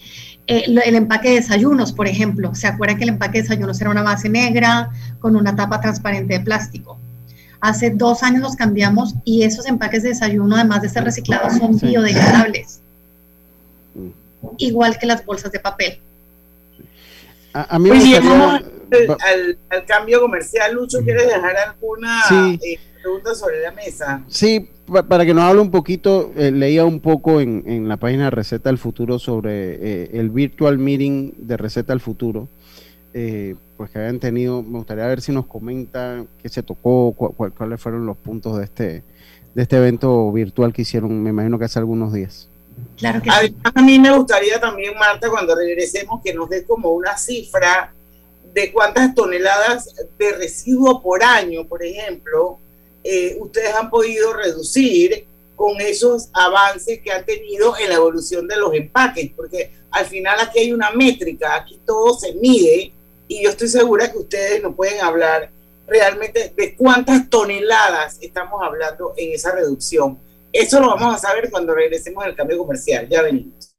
[0.46, 3.90] Eh, el empaque de desayunos, por ejemplo, ¿se acuerda que el empaque de desayunos era
[3.90, 4.90] una base negra
[5.20, 6.98] con una tapa transparente de plástico?
[7.60, 11.76] Hace dos años los cambiamos y esos empaques de desayuno, además de ser reciclados, son
[11.78, 12.80] biodegradables,
[14.56, 16.00] igual que las bolsas de papel.
[17.52, 22.22] A, mí me gustaría al, cambio comercial, Lucho, ¿quieres dejar alguna
[22.62, 24.24] eh, pregunta sobre la mesa?
[24.28, 24.70] Sí,
[25.08, 28.78] para que nos hable un poquito, eh, leía un poco en, la página Receta del
[28.78, 32.48] Futuro sobre eh, el virtual meeting de Receta del Futuro.
[33.12, 38.06] pues que habían tenido, me gustaría ver si nos comenta qué se tocó, cuáles fueron
[38.06, 39.04] los puntos de este,
[39.54, 42.50] de este evento virtual que hicieron, me imagino que hace algunos días.
[42.96, 43.40] Claro que a,
[43.74, 47.94] a mí me gustaría también, Marta, cuando regresemos, que nos dé como una cifra
[48.52, 52.58] de cuántas toneladas de residuo por año, por ejemplo,
[53.04, 58.56] eh, ustedes han podido reducir con esos avances que han tenido en la evolución de
[58.56, 62.92] los empaques, porque al final aquí hay una métrica, aquí todo se mide
[63.26, 65.50] y yo estoy segura que ustedes nos pueden hablar
[65.86, 70.18] realmente de cuántas toneladas estamos hablando en esa reducción.
[70.52, 73.08] Eso lo vamos a saber cuando regresemos al cambio comercial.
[73.08, 73.74] Ya venimos.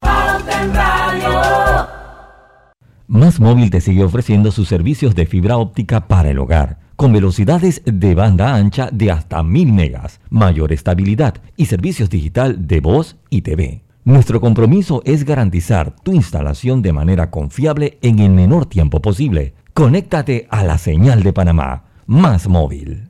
[3.08, 7.82] Más Móvil te sigue ofreciendo sus servicios de fibra óptica para el hogar, con velocidades
[7.86, 13.42] de banda ancha de hasta 1000 megas, mayor estabilidad y servicios digital de voz y
[13.42, 13.82] TV.
[14.04, 19.54] Nuestro compromiso es garantizar tu instalación de manera confiable en el menor tiempo posible.
[19.74, 21.86] Conéctate a la señal de Panamá.
[22.06, 23.10] Más móvil.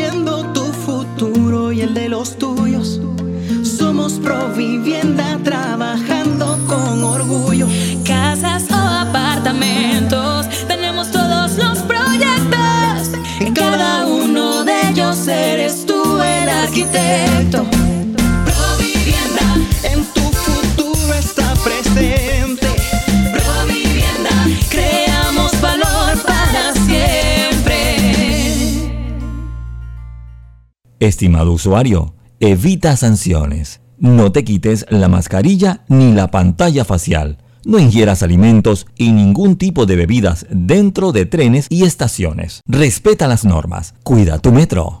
[18.45, 19.45] Provivienda,
[19.83, 22.67] En tu futuro está presente.
[23.31, 24.29] Provivienda,
[24.69, 27.75] creamos valor para siempre.
[30.99, 33.81] Estimado usuario, evita sanciones.
[33.97, 37.37] No te quites la mascarilla ni la pantalla facial.
[37.63, 42.61] No ingieras alimentos y ningún tipo de bebidas dentro de trenes y estaciones.
[42.65, 43.93] Respeta las normas.
[44.03, 45.00] Cuida tu metro.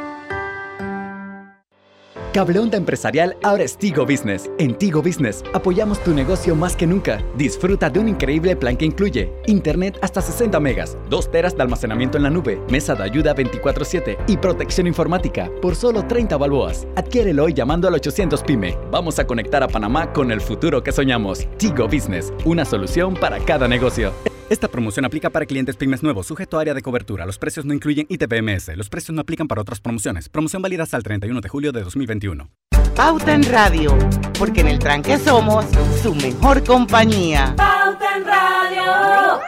[2.33, 4.49] Cableonda Empresarial ahora es Tigo Business.
[4.57, 7.21] En Tigo Business apoyamos tu negocio más que nunca.
[7.35, 12.15] Disfruta de un increíble plan que incluye Internet hasta 60 megas, 2 teras de almacenamiento
[12.15, 16.87] en la nube, mesa de ayuda 24/7 y protección informática por solo 30 balboas.
[16.95, 18.77] Adquiérelo hoy llamando al 800 PYME.
[18.89, 21.45] Vamos a conectar a Panamá con el futuro que soñamos.
[21.57, 24.13] Tigo Business, una solución para cada negocio.
[24.51, 27.25] Esta promoción aplica para clientes pymes nuevos, sujeto a área de cobertura.
[27.25, 28.75] Los precios no incluyen ITPMS.
[28.75, 30.27] Los precios no aplican para otras promociones.
[30.27, 32.49] Promoción válida hasta el 31 de julio de 2021.
[32.93, 33.97] Pauta en Radio,
[34.37, 35.63] porque en el tranque somos
[36.03, 37.53] su mejor compañía.
[37.55, 39.39] Pauta en Radio.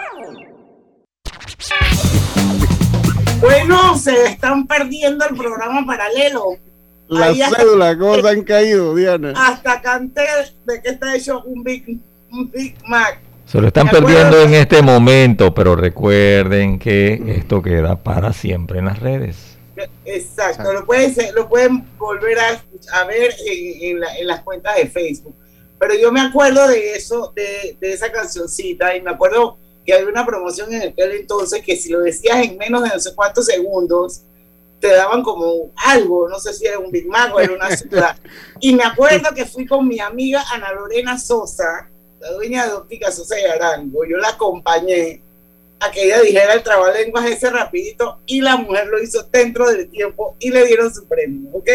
[3.41, 6.45] Bueno, se están perdiendo el programa paralelo.
[7.09, 9.33] Las cédulas, ¿cómo se han caído, Diana?
[9.35, 10.23] Hasta canté
[10.65, 11.99] de que está hecho un Big,
[12.31, 13.19] un Big Mac.
[13.45, 18.86] Se lo están perdiendo en este momento, pero recuerden que esto queda para siempre en
[18.86, 19.58] las redes.
[20.06, 24.75] Exacto, lo pueden, lo pueden volver a, a ver en, en la- en las cuentas
[24.77, 25.36] de Facebook.
[25.79, 30.08] Pero yo me acuerdo de eso, de, de esa cancioncita, y me acuerdo que había
[30.08, 33.45] una promoción en aquel entonces que si lo decías en menos de no sé cuántos
[33.47, 34.21] segundos,
[34.79, 38.15] te daban como algo, no sé si era un Big Mac o era una ciudad.
[38.62, 41.89] Y me acuerdo que fui con mi amiga Ana Lorena Sosa,
[42.23, 45.21] la dueña de Óptica Sosa de Arango, yo la acompañé
[45.81, 49.89] a que ella dijera el trabalenguas ese rapidito y la mujer lo hizo dentro del
[49.89, 51.69] tiempo y le dieron su premio, ¿ok?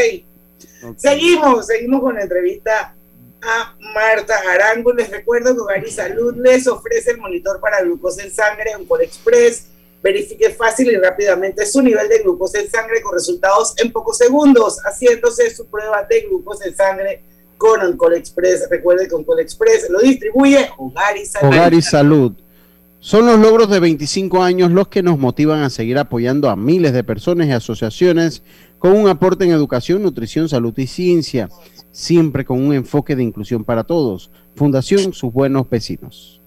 [0.96, 2.94] Seguimos, seguimos con la entrevista
[3.42, 4.94] a Marta Arango.
[4.94, 9.02] Les recuerdo que Hogar y Salud les ofrece el monitor para glucosa en sangre Oncol
[9.02, 9.66] Express.
[10.02, 14.78] Verifique fácil y rápidamente su nivel de glucosa en sangre con resultados en pocos segundos,
[14.82, 17.22] haciéndose su prueba de glucosa en sangre
[17.58, 18.68] con Oncol Express.
[18.70, 21.48] Recuerde que Oncol Express lo distribuye Hogar y Salud.
[21.48, 22.32] Hogar y salud.
[23.00, 26.92] Son los logros de 25 años los que nos motivan a seguir apoyando a miles
[26.92, 28.42] de personas y asociaciones
[28.78, 31.48] con un aporte en educación, nutrición, salud y ciencia,
[31.92, 34.30] siempre con un enfoque de inclusión para todos.
[34.56, 36.40] Fundación Sus Buenos Vecinos.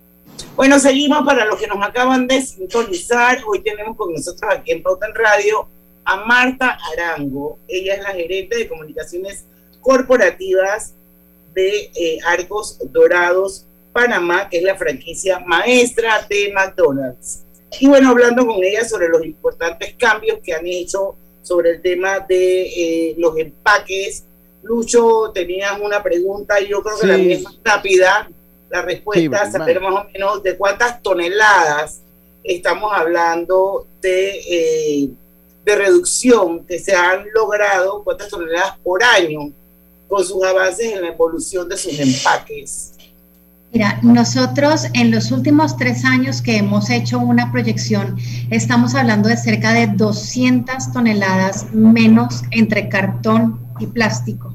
[0.56, 3.40] Bueno, seguimos para los que nos acaban de sintonizar.
[3.48, 5.70] Hoy tenemos con nosotros aquí en Pauta en Radio
[6.04, 7.60] a Marta Arango.
[7.68, 9.46] Ella es la gerente de comunicaciones
[9.80, 10.96] corporativas
[11.54, 17.44] de eh, Arcos Dorados Panamá, que es la franquicia maestra de McDonald's.
[17.80, 22.20] Y bueno, hablando con ella sobre los importantes cambios que han hecho sobre el tema
[22.20, 24.26] de eh, los empaques.
[24.64, 28.30] Lucho, tenías una pregunta, y yo creo que la mía es más rápida.
[28.70, 32.02] La respuesta, Sí, saber más o menos de cuántas toneladas
[32.44, 35.10] estamos hablando de, eh,
[35.66, 39.52] de reducción que se han logrado, cuántas toneladas por año,
[40.12, 42.92] con sus avances en la evolución de sus empaques.
[43.72, 48.18] Mira, nosotros en los últimos tres años que hemos hecho una proyección,
[48.50, 54.54] estamos hablando de cerca de 200 toneladas menos entre cartón y plástico.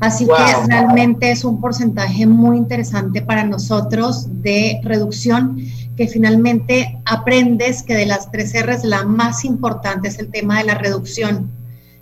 [0.00, 0.36] Así Wow.
[0.36, 5.56] que realmente es un porcentaje muy interesante para nosotros de reducción,
[5.96, 10.64] que finalmente aprendes que de las tres R's la más importante es el tema de
[10.64, 11.59] la reducción.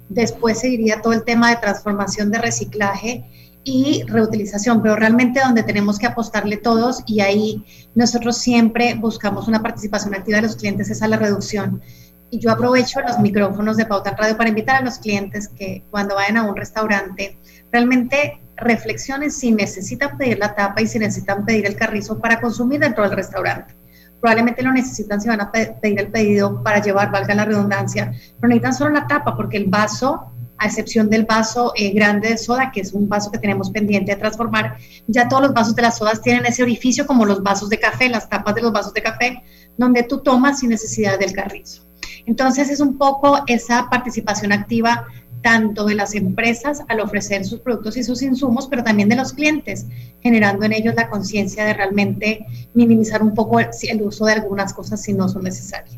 [0.08, 3.24] Después seguiría todo el tema de transformación de reciclaje
[3.64, 9.62] y reutilización, pero realmente donde tenemos que apostarle todos y ahí nosotros siempre buscamos una
[9.62, 11.82] participación activa de los clientes es a la reducción.
[12.30, 16.14] Y yo aprovecho los micrófonos de Pauta Radio para invitar a los clientes que cuando
[16.14, 17.38] vayan a un restaurante
[17.72, 22.80] realmente reflexionen si necesitan pedir la tapa y si necesitan pedir el carrizo para consumir
[22.80, 23.74] dentro del restaurante.
[24.20, 28.12] Probablemente lo necesitan si van a pe- pedir el pedido para llevar, valga la redundancia,
[28.40, 32.36] pero necesitan solo la tapa porque el vaso a excepción del vaso eh, grande de
[32.36, 34.76] soda, que es un vaso que tenemos pendiente de transformar,
[35.06, 38.08] ya todos los vasos de las sodas tienen ese orificio como los vasos de café,
[38.08, 39.40] las tapas de los vasos de café,
[39.76, 41.84] donde tú tomas sin necesidad del carrizo.
[42.26, 45.06] Entonces es un poco esa participación activa
[45.42, 49.32] tanto de las empresas al ofrecer sus productos y sus insumos, pero también de los
[49.32, 49.86] clientes,
[50.20, 54.72] generando en ellos la conciencia de realmente minimizar un poco el, el uso de algunas
[54.72, 55.96] cosas si no son necesarias.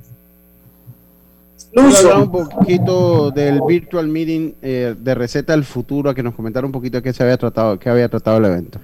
[1.77, 6.67] Hablar un poquito del virtual meeting eh, de receta del futuro, a que nos comentara
[6.67, 8.81] un poquito de qué se había tratado, qué había tratado el evento.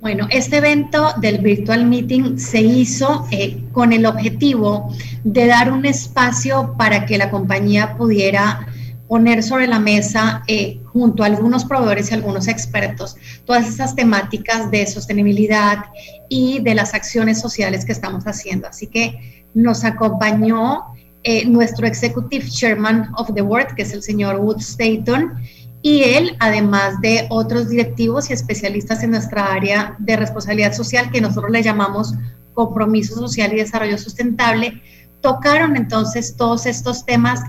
[0.00, 5.84] Bueno, este evento del Virtual Meeting se hizo eh, con el objetivo de dar un
[5.86, 8.68] espacio para que la compañía pudiera
[9.08, 14.70] poner sobre la mesa, eh, junto a algunos proveedores y algunos expertos, todas esas temáticas
[14.70, 15.86] de sostenibilidad
[16.28, 18.68] y de las acciones sociales que estamos haciendo.
[18.68, 20.84] Así que nos acompañó
[21.24, 25.34] eh, nuestro Executive Chairman of the Board, que es el señor Wood Staton,
[25.80, 31.20] y él, además de otros directivos y especialistas en nuestra área de responsabilidad social, que
[31.20, 32.14] nosotros le llamamos
[32.52, 34.82] compromiso social y desarrollo sustentable,
[35.20, 37.40] tocaron entonces todos estos temas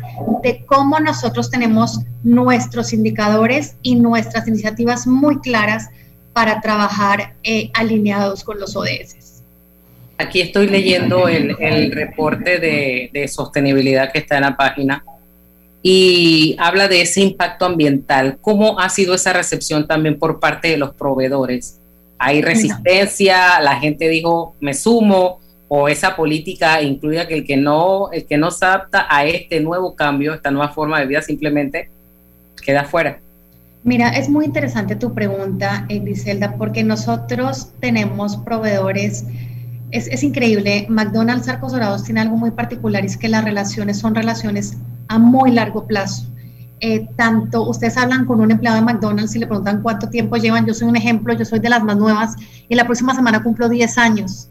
[0.44, 5.90] de cómo nosotros tenemos nuestros indicadores y nuestras iniciativas muy claras
[6.34, 9.44] para trabajar eh, alineados con los ODS.
[10.18, 15.04] Aquí estoy leyendo el, el reporte de, de, sostenibilidad que está en la página
[15.82, 18.38] y habla de ese impacto ambiental.
[18.42, 21.80] ¿Cómo ha sido esa recepción también por parte de los proveedores?
[22.18, 23.62] ¿Hay resistencia?
[23.62, 25.40] ¿La gente dijo, me sumo?
[25.70, 29.62] ¿O esa política incluye que el que no, el que no se adapta a este
[29.62, 31.90] nuevo cambio, esta nueva forma de vida, simplemente
[32.66, 33.20] queda fuera?
[33.84, 39.26] Mira, es muy interesante tu pregunta, Griselda, porque nosotros tenemos proveedores
[39.92, 40.86] es, es, increíble.
[40.90, 45.52] McDonald's Arcos Dorados tiene algo muy particular, es que las relaciones son relaciones a muy
[45.52, 46.28] largo plazo.
[46.82, 50.66] Eh, tanto ustedes hablan con un empleado de McDonald's y le preguntan cuánto tiempo llevan.
[50.66, 52.36] Yo soy un ejemplo, yo soy de las más nuevas
[52.70, 54.50] y la próxima semana cumplo 10 años.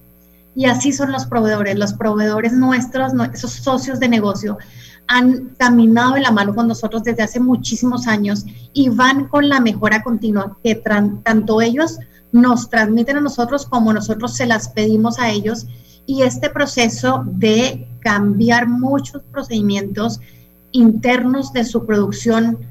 [0.59, 1.79] Y así son los proveedores.
[1.79, 4.59] Los proveedores nuestros, esos socios de negocio,
[5.07, 9.61] han caminado de la mano con nosotros desde hace muchísimos años y van con la
[9.61, 12.01] mejora continua que tanto ellos
[12.33, 15.69] nos transmiten a nosotros como nosotros se las pedimos a ellos.
[16.07, 20.19] Y este proceso de cambiar muchos procedimientos
[20.73, 22.67] internos de su producción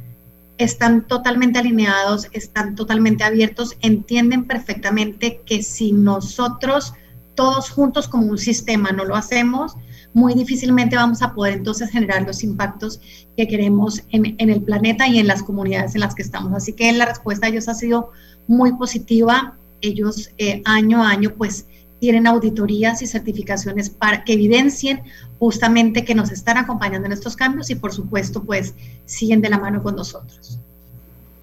[0.58, 6.94] están totalmente alineados, están totalmente abiertos, entienden perfectamente que si nosotros
[7.38, 9.78] todos juntos como un sistema no lo hacemos,
[10.14, 13.00] muy difícilmente vamos a poder entonces generar los impactos
[13.38, 16.52] que queremos en, el planeta y en las comunidades en las que estamos.
[16.54, 18.10] Así que la respuesta de ellos ha sido
[18.48, 19.56] muy positiva.
[19.82, 21.68] Ellos eh, año a año pues
[22.00, 25.04] tienen auditorías y certificaciones para que evidencien
[25.38, 28.74] justamente que nos están acompañando en estos cambios y por supuesto pues
[29.06, 30.60] siguen de la mano con nosotros.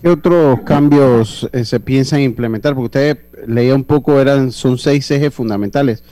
[0.04, 2.74] ¿Qué otros cambios eh, se piensan implementar?
[2.74, 6.04] Porque usted leía un poco, eran, son seis ejes fundamentales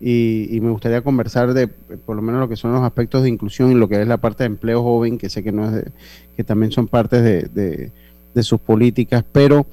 [0.00, 3.28] y, y, me gustaría conversar de por lo menos lo que son los aspectos de
[3.28, 5.72] inclusión y lo que es la parte de empleo joven, que sé que no es
[5.72, 5.90] de,
[6.36, 7.90] que también son partes de, de,
[8.34, 9.66] de sus políticas, pero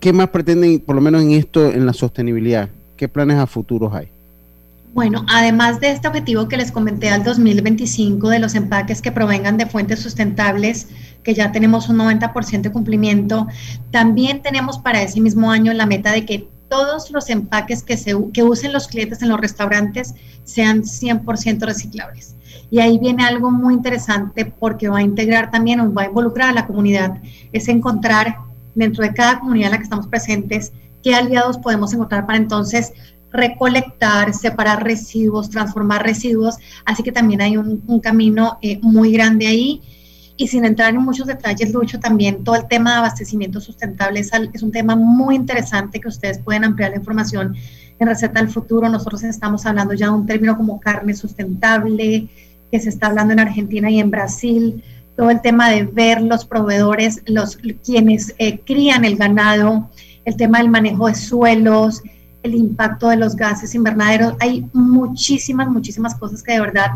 [0.00, 2.70] ¿qué más pretenden, por lo menos en esto, en la sostenibilidad?
[2.96, 4.08] ¿Qué planes a futuros hay?
[4.94, 9.56] Bueno, además de este objetivo que les comenté al 2025 de los empaques que provengan
[9.56, 10.88] de fuentes sustentables,
[11.22, 13.46] que ya tenemos un 90% de cumplimiento,
[13.90, 18.16] también tenemos para ese mismo año la meta de que todos los empaques que, se,
[18.32, 20.14] que usen los clientes en los restaurantes
[20.44, 22.34] sean 100% reciclables.
[22.70, 26.48] Y ahí viene algo muy interesante porque va a integrar también, o va a involucrar
[26.48, 27.20] a la comunidad,
[27.52, 28.36] es encontrar
[28.74, 32.92] dentro de cada comunidad en la que estamos presentes qué aliados podemos encontrar para entonces
[33.30, 36.56] recolectar, separar residuos, transformar residuos.
[36.86, 39.82] Así que también hay un, un camino eh, muy grande ahí.
[40.42, 44.32] Y sin entrar en muchos detalles, Lucho, también todo el tema de abastecimiento sustentable es,
[44.52, 47.54] es, un tema muy interesante que ustedes pueden ampliar la información
[48.00, 48.88] en Receta del Futuro.
[48.88, 52.26] Nosotros estamos hablando ya de un término como carne sustentable,
[52.72, 54.82] que se está hablando en Argentina y en Brasil.
[55.16, 59.90] Todo el tema de ver los proveedores, los quienes eh, crían el ganado,
[60.24, 62.02] el tema del manejo de suelos,
[62.42, 64.34] el impacto de los gases invernaderos.
[64.40, 66.90] Hay muchísimas, muchísimas cosas que de verdad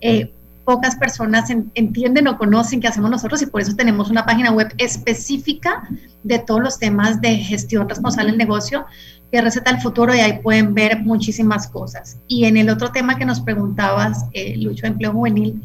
[0.00, 0.32] eh,
[0.66, 4.50] pocas personas en, entienden o conocen que hacemos nosotros y por eso tenemos una página
[4.50, 5.88] web específica
[6.24, 8.84] de todos los temas de gestión responsable del negocio
[9.30, 12.18] que receta el futuro y ahí pueden ver muchísimas cosas.
[12.28, 15.62] Y en el otro tema que nos preguntabas, eh, Lucho de Empleo Juvenil,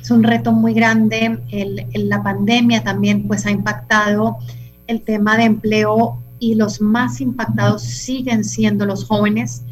[0.00, 1.38] es un reto muy grande.
[1.94, 4.38] La pandemia también pues ha impactado
[4.86, 9.62] el tema de empleo y los más impactados siguen siendo los jóvenes.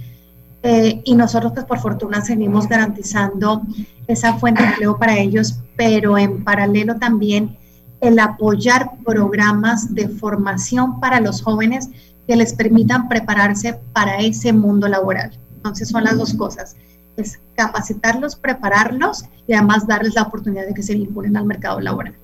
[0.68, 3.62] Eh, y nosotros, pues por fortuna, seguimos garantizando
[4.08, 7.56] esa fuente de empleo para ellos, pero en paralelo también
[8.00, 11.88] el apoyar programas de formación para los jóvenes
[12.26, 15.38] que les permitan prepararse para ese mundo laboral.
[15.54, 16.74] Entonces son las dos cosas,
[17.16, 22.16] es capacitarlos, prepararlos y además darles la oportunidad de que se vinculen al mercado laboral.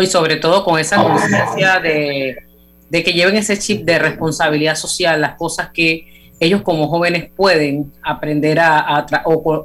[0.00, 2.50] y sobre todo con esa conciencia de
[2.90, 6.09] de que lleven ese chip de responsabilidad social, las cosas que
[6.40, 9.06] ellos como jóvenes pueden aprender a,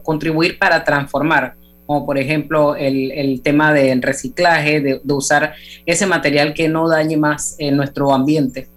[0.04, 1.56] contribuir para transformar,
[1.88, 5.54] como por ejemplo el, el tema del reciclaje, de, usar
[5.86, 8.68] ese material que no dañe más en nuestro ambiente.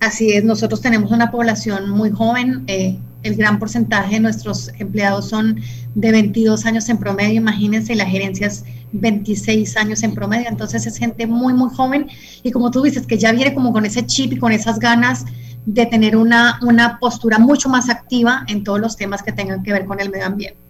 [0.00, 5.28] Así es, nosotros tenemos una población muy joven, eh, el gran porcentaje de nuestros empleados
[5.28, 5.60] son
[5.94, 11.26] de 22 años en promedio, imagínense, las gerencias 26 años en promedio, entonces es gente
[11.26, 12.08] muy, muy joven
[12.42, 15.24] y como tú dices, que ya viene como con ese chip y con esas ganas
[15.66, 19.72] de tener una, una postura mucho más activa en todos los temas que tengan que
[19.72, 20.60] ver con el medio ambiente.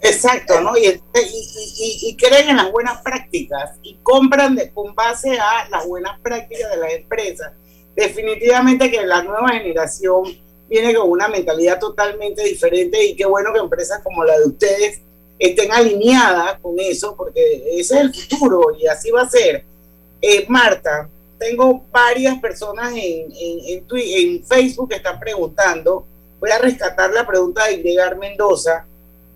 [0.00, 0.76] Exacto, ¿no?
[0.76, 5.68] Y, y, y, y, creen en las buenas prácticas y compran de, con base a
[5.68, 7.52] las buenas prácticas de las empresas.
[7.96, 10.24] Definitivamente que la nueva generación
[10.68, 15.00] viene con una mentalidad totalmente diferente y qué bueno que empresas como la de ustedes
[15.38, 19.64] estén alineadas con eso, porque ese es el futuro y así va a ser.
[20.22, 26.06] Eh, Marta, tengo varias personas en, en, en, Facebook que están preguntando,
[26.40, 28.86] voy a rescatar la pregunta de Iglegar Mendoza,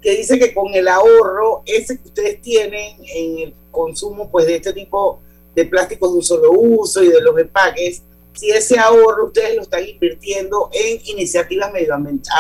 [0.01, 4.57] que dice que con el ahorro ese que ustedes tienen en el consumo pues de
[4.57, 5.20] este tipo
[5.55, 9.62] de plásticos de un solo uso y de los empaques, si ese ahorro ustedes lo
[9.62, 11.70] están invirtiendo en iniciativas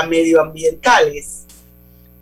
[0.08, 1.39] medioambientales.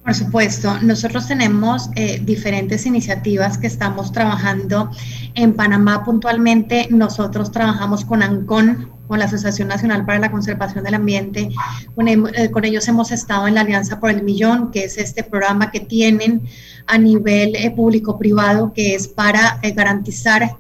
[0.09, 4.91] Por supuesto, nosotros tenemos eh, diferentes iniciativas que estamos trabajando
[5.35, 6.89] en Panamá puntualmente.
[6.89, 11.51] Nosotros trabajamos con ANCON, con la Asociación Nacional para la Conservación del Ambiente.
[11.95, 14.97] Con, em, eh, con ellos hemos estado en la Alianza por el Millón, que es
[14.97, 16.41] este programa que tienen
[16.87, 20.57] a nivel eh, público-privado, que es para garantizar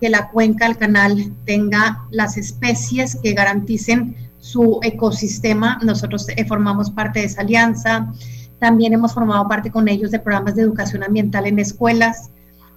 [0.00, 5.78] que la cuenca del canal tenga las especies que garanticen su ecosistema.
[5.84, 8.12] Nosotros formamos parte de esa alianza.
[8.58, 12.30] También hemos formado parte con ellos de programas de educación ambiental en escuelas.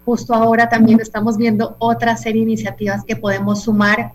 [0.05, 4.13] Justo ahora también estamos viendo otra serie de iniciativas que podemos sumar.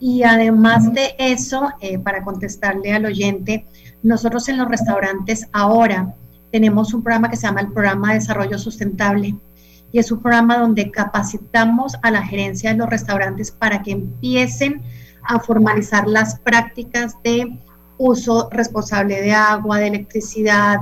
[0.00, 3.66] Y además de eso, eh, para contestarle al oyente,
[4.02, 6.14] nosotros en los restaurantes ahora
[6.50, 9.36] tenemos un programa que se llama el Programa de Desarrollo Sustentable.
[9.92, 14.82] Y es un programa donde capacitamos a la gerencia de los restaurantes para que empiecen
[15.22, 17.58] a formalizar las prácticas de
[17.98, 20.78] uso responsable de agua, de electricidad,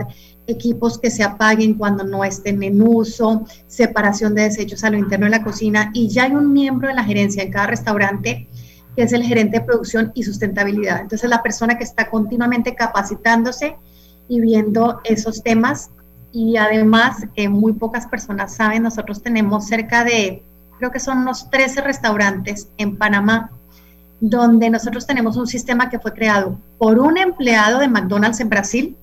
[0.47, 5.27] equipos que se apaguen cuando no estén en uso, separación de desechos a lo interno
[5.27, 8.49] de la cocina y ya hay un miembro de la gerencia en cada restaurante
[8.97, 11.01] que es el gerente de producción y sustentabilidad.
[11.01, 13.77] Entonces la persona que está continuamente capacitándose
[14.29, 15.91] y viendo esos temas
[16.31, 20.43] y además eh, muy pocas personas saben, nosotros tenemos cerca de,
[20.79, 23.53] creo que son unos 13 restaurantes en Panamá
[24.23, 28.97] donde nosotros tenemos un sistema que fue creado por un empleado de McDonald's en Brasil,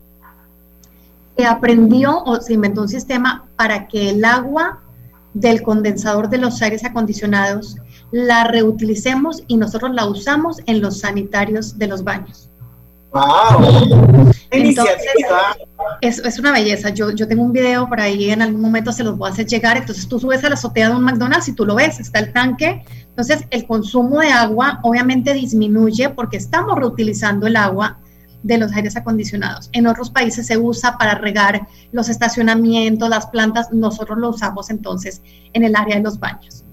[1.36, 4.80] que aprendió o se inventó un sistema para que el agua
[5.34, 7.76] del condensador de los aires acondicionados
[8.12, 12.50] la reutilicemos y nosotros la usamos en los sanitarios de los baños.
[13.12, 14.32] ¡Wow!
[14.52, 14.96] Entonces,
[16.00, 16.90] es, es, una belleza.
[16.92, 19.48] Yo, yo tengo un video por ahí, en algún momento se los voy a hacer
[19.48, 19.76] llegar.
[19.76, 22.32] Entonces tú subes a la azotea de un McDonald's y tú lo ves, está el
[22.32, 22.86] tanque.
[23.20, 28.00] Entonces el consumo de agua obviamente disminuye porque estamos reutilizando el agua
[28.44, 29.70] de los aires acondicionados.
[29.74, 33.74] En otros países se usa para regar los estacionamientos, las plantas.
[33.74, 36.64] Nosotros lo usamos entonces en el área de los baños.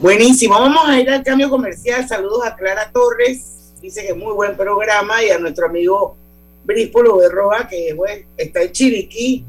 [0.00, 0.54] Buenísimo.
[0.54, 2.06] Vamos a ir al cambio comercial.
[2.06, 6.14] Saludos a Clara Torres dice que muy buen programa, y a nuestro amigo
[6.62, 7.96] Bríspolo Berroa, que
[8.36, 9.44] está en Chiriquí,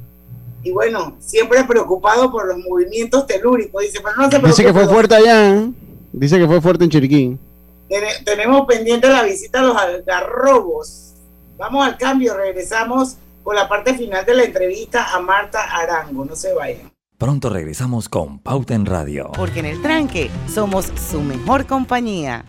[0.64, 3.84] y bueno, siempre preocupado por los movimientos telúricos.
[3.84, 5.72] Dice, pero no se Dice que fue fuerte allá, ¿eh?
[6.14, 7.38] Dice que fue fuerte en Chiriquí.
[8.26, 11.14] tenemos pendiente la visita a los algarrobos.
[11.57, 16.26] Vamos al cambio, regresamos con la parte final de la entrevista a Marta Arango.
[16.26, 16.91] No se vayan.
[17.18, 19.32] Pronto regresamos con Pauta en Radio.
[19.36, 22.45] Porque en el tranque somos su mejor compañía.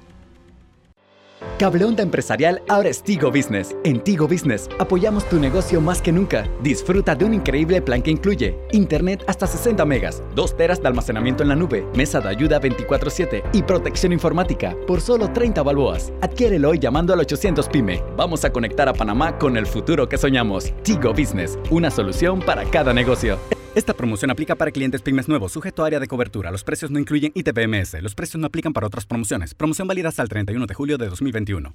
[1.59, 3.77] Cableonda Empresarial ahora es Tigo Business.
[3.85, 6.49] En Tigo Business apoyamos tu negocio más que nunca.
[6.63, 11.43] Disfruta de un increíble plan que incluye Internet hasta 60 megas, 2 teras de almacenamiento
[11.43, 16.13] en la nube, mesa de ayuda 24/7 y protección informática por solo 30 balboas.
[16.21, 18.03] Adquiérelo hoy llamando al 800 PYME.
[18.17, 20.73] Vamos a conectar a Panamá con el futuro que soñamos.
[20.83, 23.39] Tigo Business, una solución para cada negocio.
[23.75, 26.51] Esta promoción aplica para clientes pymes nuevos, sujeto a área de cobertura.
[26.51, 28.03] Los precios no incluyen ITPMS.
[28.03, 29.55] Los precios no aplican para otras promociones.
[29.55, 31.75] Promoción válida hasta el 31 de julio de 2021.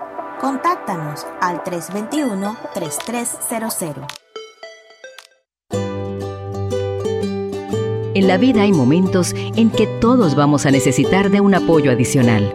[0.41, 4.07] Contáctanos al 321-3300.
[8.15, 12.51] En la vida hay momentos en que todos vamos a necesitar de un apoyo adicional.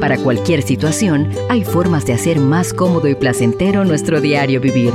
[0.00, 4.94] Para cualquier situación, hay formas de hacer más cómodo y placentero nuestro diario vivir.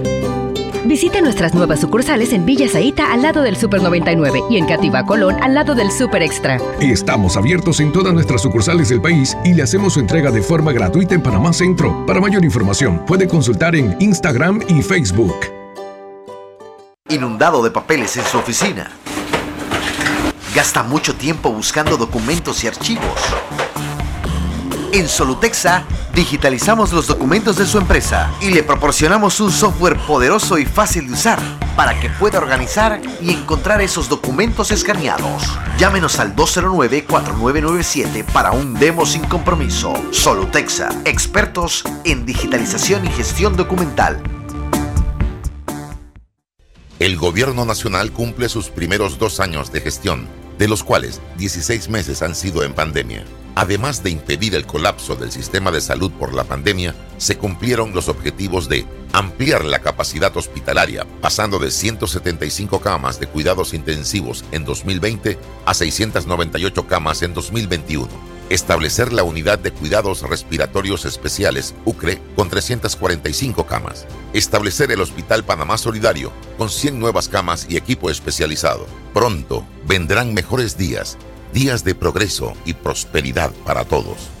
[0.85, 5.05] Visite nuestras nuevas sucursales en Villa Zaita al lado del Super 99 y en Cativa
[5.05, 6.57] Colón al lado del Super Extra.
[6.79, 10.71] Estamos abiertos en todas nuestras sucursales del país y le hacemos su entrega de forma
[10.71, 12.03] gratuita en Panamá Centro.
[12.07, 15.35] Para mayor información, puede consultar en Instagram y Facebook.
[17.09, 18.89] inundado de papeles en su oficina.
[20.55, 23.19] Gasta mucho tiempo buscando documentos y archivos.
[24.93, 30.65] En Solutexa digitalizamos los documentos de su empresa y le proporcionamos un software poderoso y
[30.65, 31.39] fácil de usar
[31.75, 35.43] para que pueda organizar y encontrar esos documentos escaneados.
[35.77, 39.93] Llámenos al 209-4997 para un demo sin compromiso.
[40.11, 44.21] Solutexa, expertos en digitalización y gestión documental.
[46.99, 50.27] El gobierno nacional cumple sus primeros dos años de gestión,
[50.61, 53.25] de los cuales 16 meses han sido en pandemia.
[53.55, 58.09] Además de impedir el colapso del sistema de salud por la pandemia, se cumplieron los
[58.09, 65.39] objetivos de ampliar la capacidad hospitalaria, pasando de 175 camas de cuidados intensivos en 2020
[65.65, 68.30] a 698 camas en 2021.
[68.51, 74.05] Establecer la unidad de cuidados respiratorios especiales, UCRE, con 345 camas.
[74.33, 78.87] Establecer el Hospital Panamá Solidario, con 100 nuevas camas y equipo especializado.
[79.13, 81.17] Pronto vendrán mejores días
[81.53, 84.40] días de progreso y prosperidad para todos.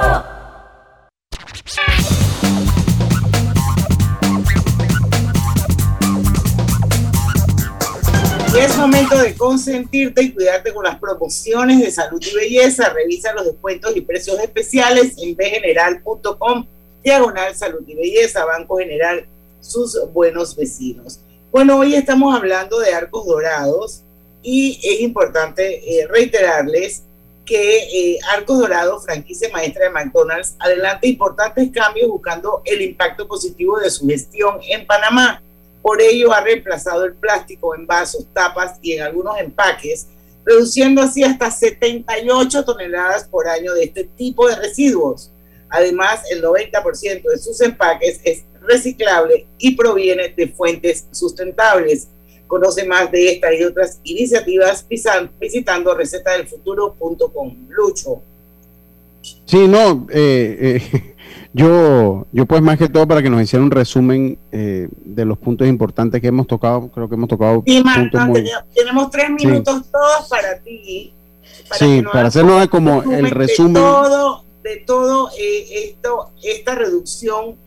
[8.57, 12.89] Es momento de consentirte y cuidarte con las promociones de salud y belleza.
[12.89, 16.65] Revisa los descuentos y precios especiales en bgeneral.com,
[17.01, 19.25] diagonal salud y belleza, Banco General,
[19.61, 21.21] sus buenos vecinos.
[21.49, 24.01] Bueno, hoy estamos hablando de arcos dorados
[24.43, 27.03] y es importante eh, reiterarles
[27.45, 33.79] que eh, Arcos Dorados, franquicia maestra de McDonald's, adelanta importantes cambios buscando el impacto positivo
[33.79, 35.41] de su gestión en Panamá
[35.81, 40.07] por ello ha reemplazado el plástico en vasos, tapas y en algunos empaques,
[40.45, 45.31] reduciendo así hasta 78 toneladas por año de este tipo de residuos.
[45.69, 52.09] Además, el 90% de sus empaques es reciclable y proviene de fuentes sustentables.
[52.47, 54.85] Conoce más de esta y otras iniciativas
[55.39, 57.67] visitando recetadelfuturo.com.
[57.69, 58.23] Lucho.
[59.45, 61.15] Sí, no, eh, eh
[61.53, 65.37] yo, yo pues más que todo para que nos hiciera un resumen eh, de los
[65.37, 67.83] puntos importantes que hemos tocado, creo que hemos tocado sí,
[68.73, 71.13] tenemos tres minutos todos para ti.
[71.77, 73.73] sí, para hacernos como el resumen.
[73.73, 77.57] De todo, de todo eh, esto, esta reducción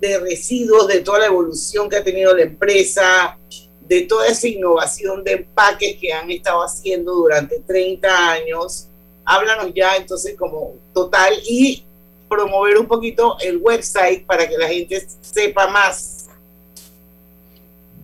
[0.00, 3.38] de residuos, de toda la evolución que ha tenido la empresa,
[3.80, 8.88] de toda esa innovación de empaques que han estado haciendo durante 30 años.
[9.26, 11.84] Háblanos ya entonces como total y
[12.28, 16.28] promover un poquito el website para que la gente sepa más.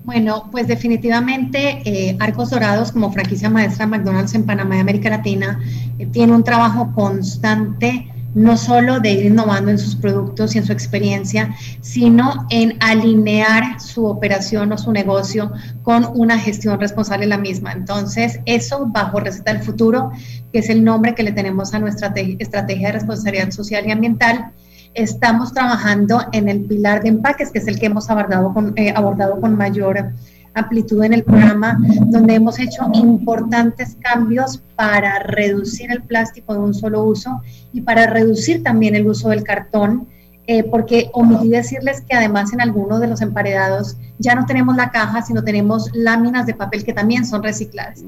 [0.05, 5.61] Bueno, pues definitivamente eh, Arcos Dorados como franquicia maestra McDonald's en Panamá y América Latina
[5.99, 10.67] eh, tiene un trabajo constante no solo de ir innovando en sus productos y en
[10.67, 15.53] su experiencia, sino en alinear su operación o su negocio
[15.83, 17.73] con una gestión responsable de la misma.
[17.73, 20.11] Entonces, eso bajo Receta del Futuro,
[20.53, 24.53] que es el nombre que le tenemos a nuestra estrategia de responsabilidad social y ambiental,
[24.95, 28.93] estamos trabajando en el pilar de empaques, que es el que hemos abordado con, eh,
[28.95, 30.13] abordado con mayor
[30.55, 36.75] amplitud en el programa, donde hemos hecho importantes cambios para reducir el plástico de un
[36.75, 37.41] solo uso
[37.73, 40.09] y para reducir también el uso del cartón,
[40.47, 44.91] eh, porque omití decirles que además en algunos de los emparedados ya no tenemos la
[44.91, 48.05] caja, sino tenemos láminas de papel que también son recicladas.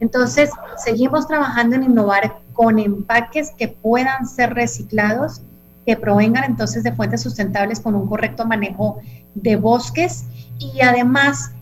[0.00, 5.42] Entonces, seguimos trabajando en innovar con empaques que puedan ser reciclados,
[5.86, 8.98] que provengan entonces de fuentes sustentables con un correcto manejo
[9.34, 10.24] de bosques
[10.58, 11.52] y además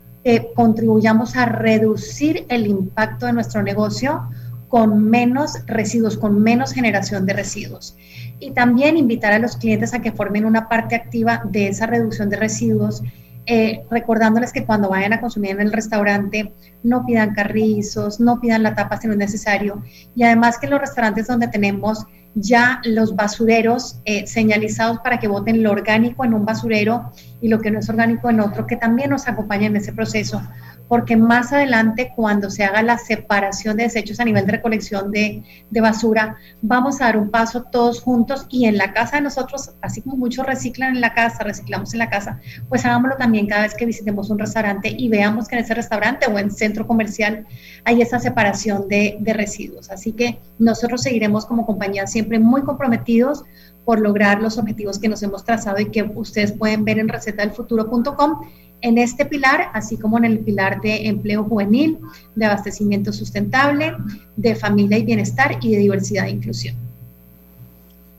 [0.55, 4.29] contribuyamos a reducir el impacto de nuestro negocio
[4.69, 7.97] con menos residuos, con menos generación de residuos.
[8.41, 12.29] Y también invitar a los clientes a que formen una parte activa de esa reducción
[12.29, 13.03] de residuos,
[13.47, 18.63] eh, recordándoles que cuando vayan a consumir en el restaurante no pidan carrizos, no pidan
[18.63, 19.83] la tapa si no es necesario.
[20.15, 25.27] Y además que en los restaurantes donde tenemos ya los basureros eh, señalizados para que
[25.27, 28.77] voten lo orgánico en un basurero y lo que no es orgánico en otro, que
[28.77, 30.43] también nos acompaña en ese proceso,
[30.89, 35.43] porque más adelante cuando se haga la separación de desechos a nivel de recolección de,
[35.71, 40.01] basura, vamos a dar un paso todos juntos y en la casa de nosotros, así
[40.01, 43.75] como muchos reciclan en la casa, reciclamos en la casa, pues hagámoslo también cada vez
[43.75, 47.47] que visitemos un restaurante y veamos que en ese restaurante o en centro comercial
[47.85, 49.91] hay esa separación de, de residuos.
[49.91, 53.45] Así que nosotros seguiremos como compañía siempre muy comprometidos
[53.87, 58.41] por lograr los objetivos que nos hemos trazado y que ustedes pueden ver en recetadelfuturo.com
[58.83, 61.99] en este pilar, así como en el pilar de empleo juvenil,
[62.35, 63.95] de abastecimiento sustentable,
[64.37, 66.77] de familia y bienestar y de diversidad e inclusión.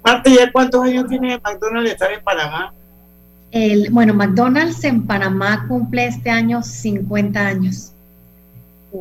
[0.04, 2.74] Marta, ¿ya cuántos años tiene McDonald's estar en Panamá?
[3.52, 7.92] El, bueno, McDonald's en Panamá cumple este año 50 años.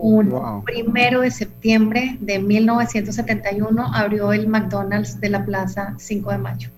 [0.02, 0.64] Un wow.
[0.64, 6.70] primero de septiembre de 1971 abrió el McDonald's de la Plaza 5 de Mayo.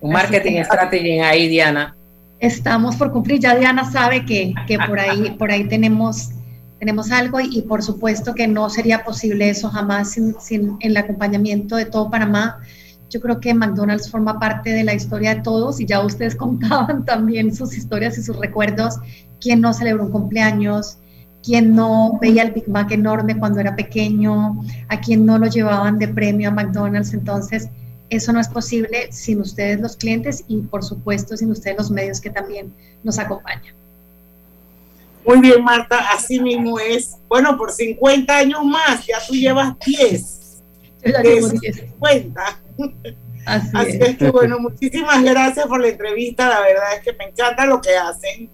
[0.00, 1.96] Un marketing strategy ahí, Diana
[2.40, 3.40] estamos por cumplir.
[3.40, 6.30] Ya Diana sabe que, que por ahí, por ahí tenemos,
[6.78, 10.96] tenemos algo y, y, por supuesto que no sería posible eso jamás sin, sin, el
[10.96, 12.58] acompañamiento de todo Panamá.
[13.10, 17.04] Yo creo que McDonald's forma parte de la historia de todos y ya ustedes contaban
[17.04, 18.96] también sus historias y sus recuerdos.
[19.40, 20.98] ¿Quién no celebró un cumpleaños?
[21.42, 24.60] ¿Quién no veía el Big Mac enorme cuando era pequeño?
[24.88, 27.14] ¿A quién no lo llevaban de premio a McDonald's?
[27.14, 27.68] Entonces,
[28.10, 32.20] eso no es posible sin ustedes los clientes y por supuesto sin ustedes los medios
[32.20, 33.74] que también nos acompañan.
[35.24, 37.16] Muy bien, Marta, así mismo es.
[37.28, 40.62] Bueno, por 50 años más, ya tú llevas 10.
[41.04, 41.76] Yo ya llevo 10.
[41.76, 42.60] 50.
[43.46, 44.00] Así, así es.
[44.00, 44.16] es.
[44.16, 46.48] que, bueno, muchísimas gracias por la entrevista.
[46.48, 48.50] La verdad es que me encanta lo que hacen.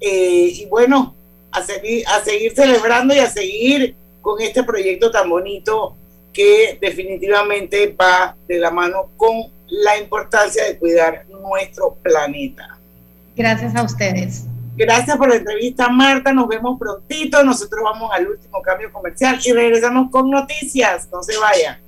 [0.00, 1.14] Eh, y bueno,
[1.52, 5.96] a seguir, a seguir celebrando y a seguir con este proyecto tan bonito
[6.32, 12.78] que definitivamente va de la mano con la importancia de cuidar nuestro planeta.
[13.36, 14.46] Gracias a ustedes.
[14.76, 16.32] Gracias por la entrevista, Marta.
[16.32, 17.42] Nos vemos prontito.
[17.44, 21.08] Nosotros vamos al último cambio comercial y regresamos con noticias.
[21.12, 21.78] No se vayan.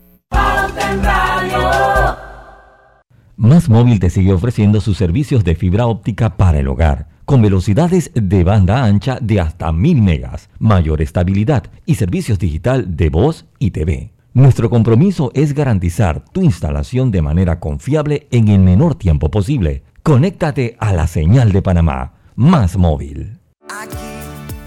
[3.36, 8.10] Más Móvil te sigue ofreciendo sus servicios de fibra óptica para el hogar, con velocidades
[8.14, 13.70] de banda ancha de hasta 1000 megas, mayor estabilidad y servicios digital de voz y
[13.70, 14.12] TV.
[14.34, 19.84] Nuestro compromiso es garantizar tu instalación de manera confiable en el menor tiempo posible.
[20.02, 23.38] Conéctate a la señal de Panamá, más móvil.
[23.70, 23.96] Aquí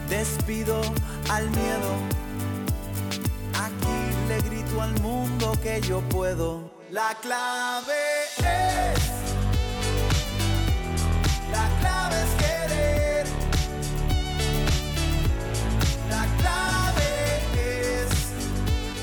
[0.10, 0.80] despido
[1.30, 1.92] al miedo.
[3.54, 6.72] Aquí le grito al mundo que yo puedo.
[6.92, 7.94] La clave
[8.38, 8.97] es.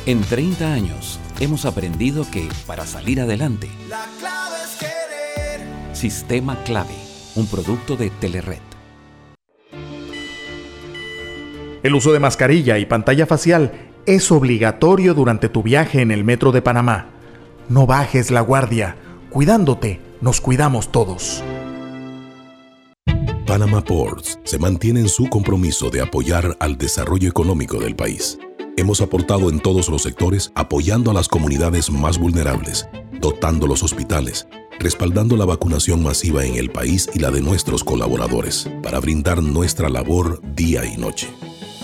[0.07, 5.97] En 30 años hemos aprendido que para salir adelante, La clave es querer.
[5.97, 6.95] Sistema Clave,
[7.37, 8.59] un producto de Telered.
[11.83, 13.73] El uso de mascarilla y pantalla facial
[14.05, 17.07] es obligatorio durante tu viaje en el metro de Panamá.
[17.71, 18.97] No bajes la guardia.
[19.31, 21.43] Cuidándote, nos cuidamos todos.
[23.47, 28.39] Panama Ports se mantiene en su compromiso de apoyar al desarrollo económico del país.
[28.77, 32.89] Hemos aportado en todos los sectores apoyando a las comunidades más vulnerables,
[33.21, 34.49] dotando los hospitales,
[34.81, 39.89] respaldando la vacunación masiva en el país y la de nuestros colaboradores, para brindar nuestra
[39.89, 41.29] labor día y noche.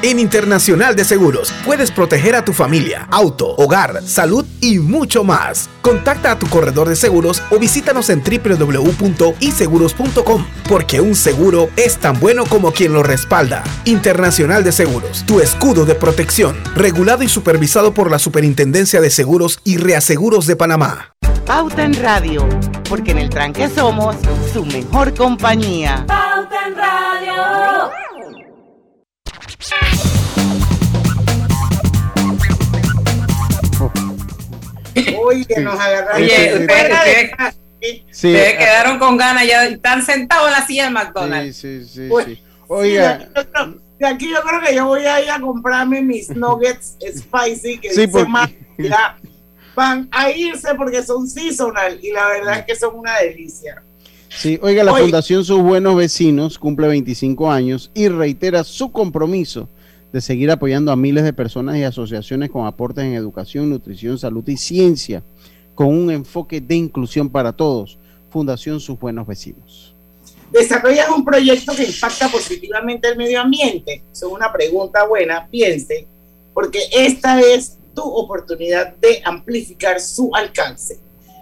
[0.00, 5.68] En Internacional de Seguros puedes proteger a tu familia, auto, hogar, salud y mucho más.
[5.82, 12.20] Contacta a tu corredor de seguros o visítanos en www.iseguros.com porque un seguro es tan
[12.20, 13.64] bueno como quien lo respalda.
[13.86, 19.58] Internacional de Seguros, tu escudo de protección, regulado y supervisado por la Superintendencia de Seguros
[19.64, 21.16] y Reaseguros de Panamá.
[21.44, 22.48] Pauta en Radio,
[22.88, 24.14] porque en el tranque somos
[24.52, 26.04] su mejor compañía.
[26.06, 27.90] Pauta en Radio.
[35.20, 36.22] Oye, nos agarraron.
[36.22, 37.30] Oye, de ustedes.
[37.80, 41.56] Sí, ustedes ah, quedaron con ganas ya, están sentados en la silla del McDonald's.
[41.56, 42.06] Sí, sí, sí.
[42.08, 42.34] Pues, sí.
[42.34, 45.30] Sí, Oiga, de aquí, yo creo, de aquí yo creo que yo voy a ir
[45.30, 49.16] a comprarme mis nuggets spicy que Sí, dice porque- más, ya
[49.76, 53.82] van a irse porque son seasonal y la verdad es que son una delicia.
[54.28, 54.94] Sí, oiga, la.
[54.94, 59.68] Fundación Sus Buenos Vecinos cumple 25 años y reitera su compromiso
[60.12, 64.46] de seguir apoyando a miles de personas y asociaciones con aportes en educación, nutrición, salud
[64.48, 65.22] y ciencia,
[65.74, 67.98] con un enfoque de inclusión para todos.
[68.30, 69.94] Fundación Sus Buenos Vecinos.
[70.52, 74.02] ¿Desarrollas un proyecto que impacta positivamente el medio ambiente?
[74.12, 76.06] Es una pregunta buena, piense,
[76.54, 81.00] porque esta es tu oportunidad de amplificar su alcance.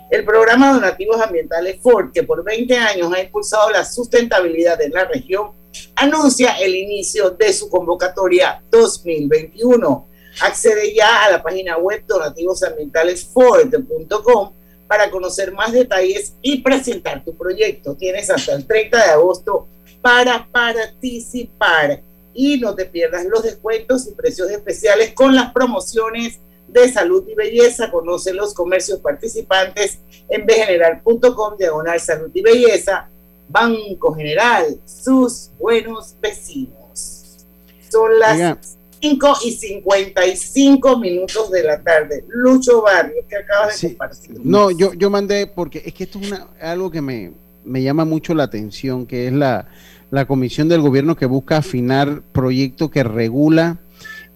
[0.09, 5.05] El programa Donativos Ambientales Ford, que por 20 años ha impulsado la sustentabilidad en la
[5.05, 5.51] región,
[5.97, 10.07] anuncia el inicio de su convocatoria 2021.
[10.43, 14.53] Accede ya a la página web donativosambientalesford.com
[14.87, 17.97] para conocer más detalles y presentar tu proyecto.
[17.97, 19.67] Tienes hasta el 30 de agosto
[20.01, 22.01] para participar
[22.33, 26.39] y no te pierdas los descuentos y precios especiales con las promociones
[26.69, 27.91] de salud y belleza.
[27.91, 29.99] Conoce los comercios participantes
[30.29, 33.09] en bgeneral.com diagonal salud y belleza.
[33.49, 37.47] Banco General, sus buenos vecinos.
[37.91, 38.59] Son las Oiga.
[39.01, 42.25] 5 y 55 minutos de la tarde.
[42.29, 43.89] Lucho Barrio, que acabas de Sí.
[43.89, 44.41] compartir.
[44.43, 47.33] No, yo, yo mandé, porque es que esto es una, algo que me,
[47.65, 49.69] me llama mucho la atención, que es la,
[50.11, 53.79] la comisión del gobierno que busca afinar proyecto que regula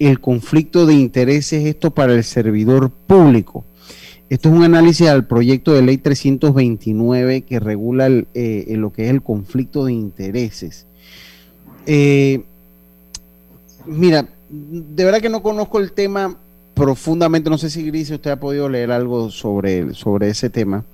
[0.09, 3.65] el conflicto de intereses, esto para el servidor público.
[4.31, 9.05] Esto es un análisis al proyecto de ley 329 que regula el, eh, lo que
[9.05, 10.87] es el conflicto de intereses.
[11.87, 12.43] Eh,
[13.87, 16.37] mira, de verdad que no conozco el tema
[16.75, 20.85] profundamente, no sé si Gris usted ha podido leer algo sobre, sobre ese tema,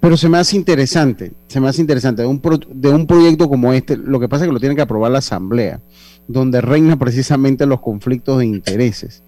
[0.00, 2.40] pero se me hace interesante, se me hace interesante, de un,
[2.74, 5.18] de un proyecto como este, lo que pasa es que lo tiene que aprobar la
[5.18, 5.80] Asamblea,
[6.28, 9.22] donde reina precisamente los conflictos de intereses.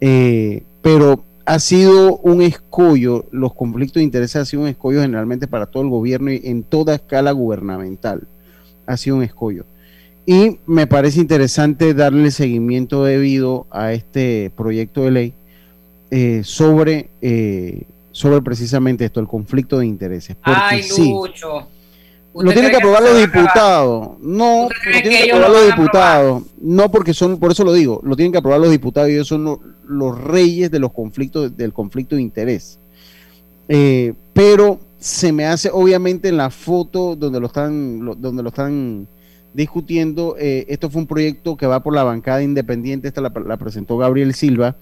[0.00, 5.48] Eh, pero ha sido un escollo, los conflictos de intereses ha sido un escollo generalmente
[5.48, 8.28] para todo el gobierno y en toda escala gubernamental.
[8.86, 9.64] Ha sido un escollo.
[10.24, 15.34] Y me parece interesante darle seguimiento debido a este proyecto de ley
[16.10, 20.36] eh, sobre, eh, sobre precisamente esto, el conflicto de intereses.
[20.36, 21.48] Porque Ay, sí, Lucho.
[22.34, 24.08] lo ¿Usted tienen que aprobar los diputados.
[24.20, 26.42] No, ¿Usted lo cree tienen que aprobar lo los diputados.
[26.60, 29.28] No, porque son, por eso lo digo, lo tienen que aprobar los diputados y ellos
[29.28, 32.78] son lo- los reyes de los conflictos, del conflicto de interés.
[33.68, 38.48] Eh, pero se me hace, obviamente, en la foto donde lo están, lo- donde lo
[38.50, 39.08] están
[39.54, 43.56] discutiendo, eh, esto fue un proyecto que va por la bancada independiente, esta la, la
[43.58, 44.76] presentó Gabriel Silva,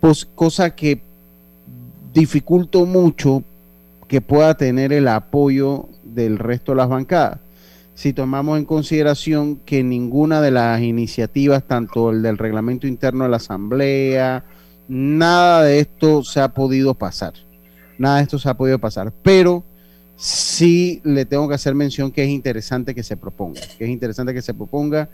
[0.00, 1.02] pues cosa que
[2.14, 3.42] dificultó mucho
[4.08, 7.40] que pueda tener el apoyo del resto de las bancadas.
[7.94, 13.30] Si tomamos en consideración que ninguna de las iniciativas, tanto el del reglamento interno de
[13.30, 14.44] la Asamblea,
[14.88, 17.34] nada de esto se ha podido pasar.
[17.98, 19.12] Nada de esto se ha podido pasar.
[19.22, 19.64] Pero
[20.16, 24.32] sí le tengo que hacer mención que es interesante que se proponga, que es interesante
[24.32, 25.08] que se proponga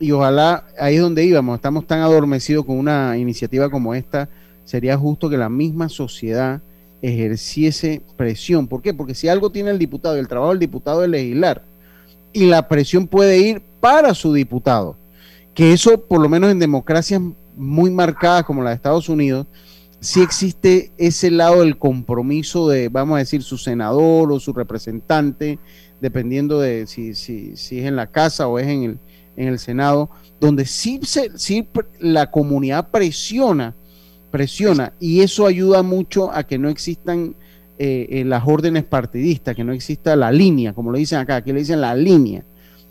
[0.00, 4.28] y ojalá ahí es donde íbamos, estamos tan adormecidos con una iniciativa como esta,
[4.68, 6.60] sería justo que la misma sociedad
[7.00, 8.68] ejerciese presión.
[8.68, 8.92] ¿Por qué?
[8.92, 11.64] Porque si algo tiene el diputado el trabajo del diputado es legislar
[12.34, 14.98] y la presión puede ir para su diputado,
[15.54, 17.18] que eso por lo menos en democracias
[17.56, 19.46] muy marcadas como la de Estados Unidos,
[20.00, 25.58] sí existe ese lado del compromiso de, vamos a decir, su senador o su representante,
[25.98, 28.98] dependiendo de si, si, si es en la casa o es en el,
[29.38, 31.66] en el Senado, donde sí, se, sí
[32.00, 33.74] la comunidad presiona,
[34.30, 37.34] presiona, y eso ayuda mucho a que no existan
[37.78, 41.52] eh, eh, las órdenes partidistas, que no exista la línea, como lo dicen acá, que
[41.52, 42.44] le dicen la línea,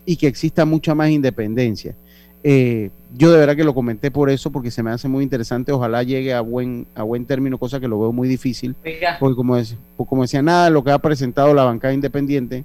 [0.06, 1.96] y que exista mucha más independencia.
[2.44, 5.72] Eh, yo de verdad que lo comenté por eso, porque se me hace muy interesante.
[5.74, 8.74] Ojalá llegue a buen, a buen término, cosa que lo veo muy difícil.
[9.20, 12.64] Porque como, dec- pues como decía, nada de lo que ha presentado la bancada independiente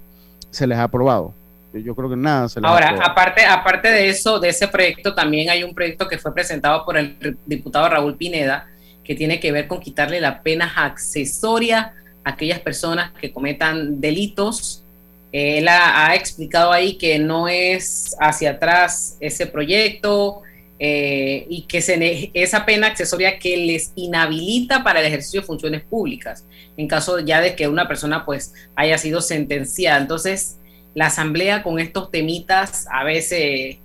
[0.51, 1.33] se les ha aprobado.
[1.73, 5.63] Yo- creo que nada se Ahora, aparte, aparte de eso, de ese proyecto, también hay
[5.63, 8.67] un proyecto que fue presentado por el diputado Raúl Pineda,
[9.03, 11.93] que tiene que ver con quitarle la pena accesoria
[12.23, 14.83] a aquellas personas que cometan delitos.
[15.31, 20.41] Él ha, ha explicado ahí que no es hacia atrás ese proyecto
[20.79, 25.81] eh, y que se esa pena accesoria que les inhabilita para el ejercicio de funciones
[25.83, 26.45] públicas
[26.77, 29.99] en caso ya de que una persona pues haya sido sentenciada.
[29.99, 30.57] Entonces,
[30.95, 33.77] la asamblea con estos temitas a veces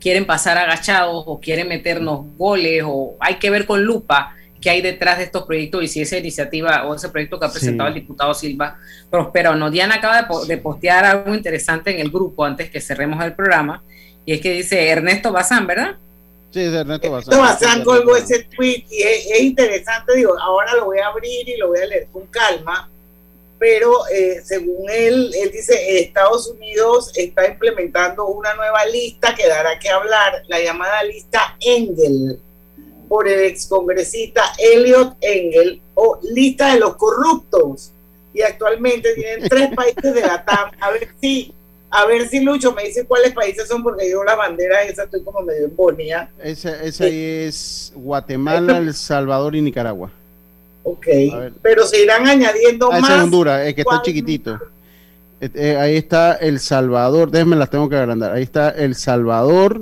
[0.00, 4.80] quieren pasar agachados o quieren meternos goles o hay que ver con lupa qué hay
[4.82, 7.96] detrás de estos proyectos y si esa iniciativa o ese proyecto que ha presentado Sí.
[7.96, 8.78] el diputado Silva
[9.10, 9.70] prospera o no.
[9.70, 13.34] Diana acaba de, po- de postear algo interesante en el grupo antes que cerremos el
[13.34, 13.82] programa
[14.24, 15.96] y es que dice Ernesto Bazán, ¿verdad?
[16.50, 17.32] Sí, es Ernesto Bazán.
[17.32, 21.48] Esto Bazán colgó ese tweet y es, es interesante, digo, ahora lo voy a abrir
[21.48, 22.88] y lo voy a leer con calma,
[23.58, 29.78] pero eh, según él, él dice, Estados Unidos está implementando una nueva lista que dará
[29.78, 32.38] que hablar, la llamada lista Engel,
[33.08, 37.92] por el excongresista Elliot Engel, o lista de los corruptos.
[38.34, 40.70] Y actualmente tienen tres países de la TAM.
[40.78, 41.54] A ver si,
[41.88, 45.24] a ver si Lucho me dice cuáles países son, porque yo la bandera esa estoy
[45.24, 46.30] como medio en bonía.
[46.42, 46.68] Ese
[47.04, 50.12] ahí es Guatemala, El Salvador y Nicaragua.
[50.88, 51.06] Ok,
[51.62, 53.10] pero se irán añadiendo Ah, ese más.
[53.18, 54.56] es Honduras, el que está chiquitito.
[55.40, 58.32] Eh, eh, ahí está El Salvador, déjenme las tengo que agrandar.
[58.32, 59.80] Ahí está El Salvador,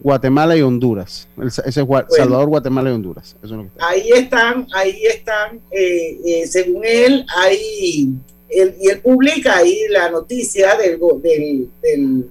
[0.00, 1.28] Guatemala y Honduras.
[1.36, 2.24] El ese es Gua- Bueno.
[2.24, 3.36] Salvador, Guatemala y Honduras.
[3.42, 3.86] Eso es lo que está.
[3.86, 8.08] Ahí están, ahí están, eh, según él, ahí,
[8.48, 12.30] él- y él publica ahí la noticia del, del, del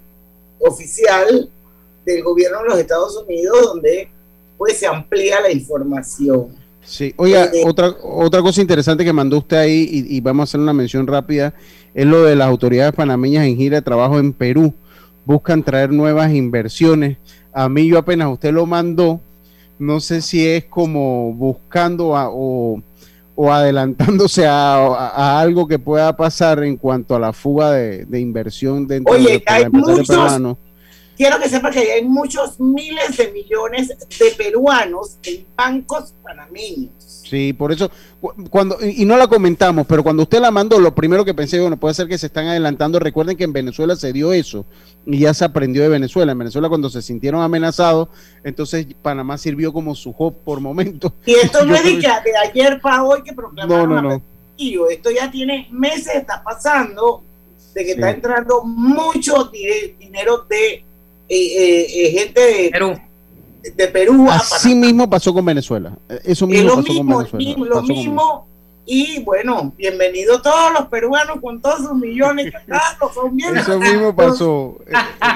[0.60, 1.48] oficial
[2.06, 4.10] del gobierno de los Estados Unidos, donde
[4.58, 6.58] pues se amplía la información.
[6.90, 10.44] Sí, oiga, Eh, otra, otra cosa interesante que mandó usted ahí, y, y vamos a
[10.46, 11.54] hacer una mención rápida,
[11.94, 14.74] es lo de las autoridades panameñas en gira de trabajo en Perú.
[15.24, 17.18] Buscan traer nuevas inversiones.
[17.54, 19.22] A mí yo apenas usted lo mandó,
[19.78, 22.82] no sé si es como buscando a- o,
[23.36, 28.06] o adelantándose a, a- a algo que pueda pasar en cuanto a la fuga de,
[28.06, 30.58] de inversión dentro Oye, de los hay muchos-.
[31.20, 36.94] Quiero que sepa que hay muchos miles de millones de peruanos en bancos panameños.
[37.30, 37.92] Sí, por eso,
[38.22, 41.60] cu- cuando, y no la comentamos, pero cuando usted la mandó, lo primero que pensé,
[41.60, 43.00] bueno, puede ser que se están adelantando.
[43.00, 44.66] Recuerden que en Venezuela se dio eso
[45.06, 46.32] y ya se aprendió de Venezuela.
[46.32, 48.08] En Venezuela, cuando se sintieron amenazados,
[48.46, 51.12] entonces Panamá sirvió como su hub por momentos.
[51.26, 52.08] Y esto no es de,
[52.46, 54.22] ayer para hoy que No, proclamaron no, no.
[54.56, 54.90] Castillo.
[54.90, 57.24] Esto ya tiene meses, está pasando,
[57.74, 57.92] de que Sí.
[57.96, 59.52] está entrando mucho
[60.00, 60.86] dinero de
[61.30, 63.00] eh, eh, eh, gente de Perú.
[63.76, 65.98] De Perú a Así mismo pasó con Venezuela.
[66.24, 67.46] Eso Es mismo lo pasó con mismo, Venezuela.
[67.46, 68.50] mismo, lo con mismo.
[68.92, 72.52] Y bueno, bienvenidos todos los peruanos con todos sus millones
[73.14, 73.56] son bien.
[73.56, 74.78] Eso mismo pasó.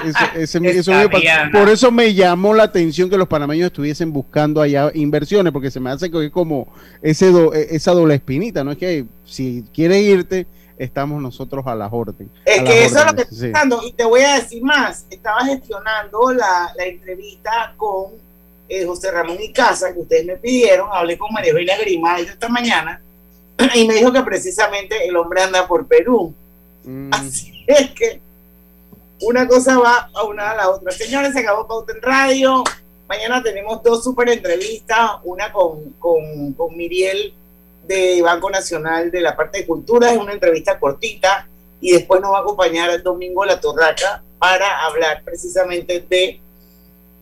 [0.06, 1.52] Eso- ese eso mismo pasó.
[1.52, 5.80] Por eso me llamó la atención que los panameños estuviesen buscando allá inversiones, porque se
[5.80, 6.68] me hace que es como
[7.04, 8.72] ese do- eh, esa doble espinita, ¿no?
[8.72, 12.32] Es que si quieres irte, estamos nosotros a las órdenes.
[12.46, 13.44] Es a que eso es lo que estoy sí.
[13.44, 13.82] pensando.
[13.84, 15.06] Y te voy a decir más.
[15.10, 18.12] Estaba gestionando la, la entrevista con
[18.68, 20.90] eh, José Ramón Icaza, que ustedes me pidieron.
[20.92, 23.02] Hablé con María Eugenia Grimaldo esta mañana.
[23.76, 26.34] Y me dijo que precisamente el hombre anda por Perú.
[26.84, 27.10] Mm.
[27.14, 28.20] Así es que
[29.22, 30.92] una cosa va a una a la otra.
[30.92, 32.64] Señores, se acabó Pauta en Radio.
[33.08, 35.12] Mañana tenemos dos super entrevistas.
[35.24, 37.34] Una con, con, con Miriel
[37.88, 40.12] de Banco Nacional de la parte de cultura.
[40.12, 41.48] Es una entrevista cortita.
[41.82, 46.40] Y después nos va a acompañar el domingo La Torraca para hablar precisamente de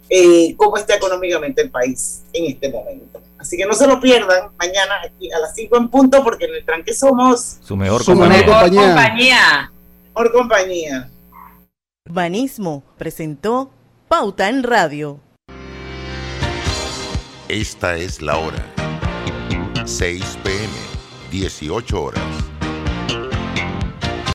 [0.10, 3.20] eh, cómo está económicamente el país en este momento.
[3.40, 6.54] Así que no se lo pierdan mañana aquí a las 5 en punto, porque en
[6.54, 8.38] el tranque somos Su mejor Su compañía.
[8.38, 8.86] mejor compañía.
[8.88, 9.72] compañía.
[10.14, 11.10] por compañía.
[12.08, 13.72] Banismo presentó
[14.08, 15.20] Pauta en Radio.
[17.48, 18.64] Esta es la hora.
[19.86, 20.70] 6 pm,
[21.32, 22.51] 18 horas.